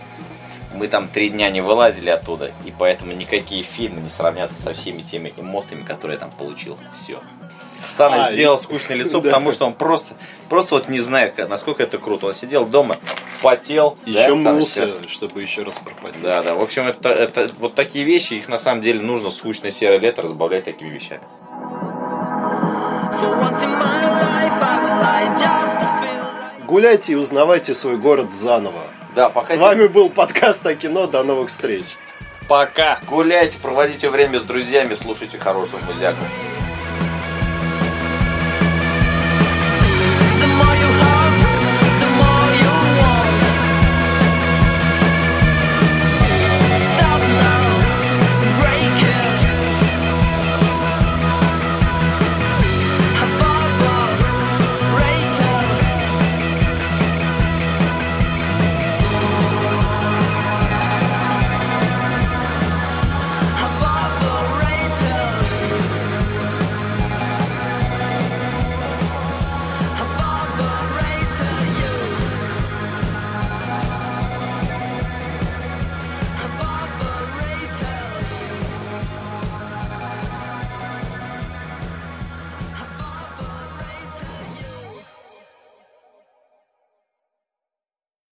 Мы 0.73 0.87
там 0.87 1.07
три 1.09 1.29
дня 1.29 1.51
не 1.51 1.61
вылазили 1.61 2.09
оттуда, 2.09 2.51
и 2.65 2.73
поэтому 2.75 3.11
никакие 3.11 3.61
фильмы 3.61 4.01
не 4.01 4.09
сравнятся 4.09 4.59
со 4.59 4.73
всеми 4.73 5.03
теми 5.03 5.31
эмоциями, 5.37 5.83
которые 5.83 6.15
я 6.15 6.19
там 6.21 6.31
получил. 6.31 6.75
Все. 6.91 7.19
Саня 7.87 8.25
А, 8.25 8.31
сделал 8.31 8.57
и- 8.57 8.61
скучное 8.61 8.97
лицо, 8.97 9.19
Да. 9.21 9.29
потому 9.29 9.51
что 9.51 9.65
он 9.65 9.73
просто, 9.73 10.13
просто 10.49 10.75
вот 10.75 10.89
не 10.89 10.99
знает, 10.99 11.37
насколько 11.49 11.83
это 11.83 11.97
круто. 11.97 12.27
Он 12.27 12.33
сидел 12.33 12.65
дома, 12.65 12.97
потел. 13.41 13.97
да, 14.05 14.11
Еще 14.11 14.29
Саныч, 14.29 14.43
мылся, 14.45 14.87
чтобы 15.09 15.41
еще 15.41 15.63
раз 15.63 15.77
пропотеть. 15.77 16.21
да, 16.21 16.43
да. 16.43 16.53
В 16.55 16.61
общем, 16.61 16.83
это, 16.87 17.09
это 17.09 17.47
вот 17.59 17.75
такие 17.75 18.05
вещи, 18.05 18.33
их 18.35 18.49
на 18.49 18.59
самом 18.59 18.81
деле 18.81 19.01
нужно 19.01 19.31
скучное 19.31 19.71
серое 19.71 19.99
лето 19.99 20.21
разбавлять 20.21 20.65
такими 20.65 20.89
вещами. 20.89 21.21
Гуляйте 26.65 27.13
и 27.13 27.15
узнавайте 27.15 27.73
свой 27.73 27.97
город 27.97 28.31
заново. 28.31 28.83
Да, 29.15 29.29
пока 29.29 29.47
С 29.53 29.57
вами 29.57 29.87
был 29.87 30.09
подкаст 30.09 30.65
о 30.65 30.75
кино. 30.75 31.07
До 31.07 31.23
новых 31.23 31.49
встреч. 31.49 31.85
Пока. 32.47 32.99
гуляйте, 33.07 33.57
проводите 33.59 34.09
время 34.09 34.39
с 34.39 34.43
друзьями, 34.43 34.93
слушайте 34.93 35.37
хорошую 35.37 35.83
музяку. 35.83 36.19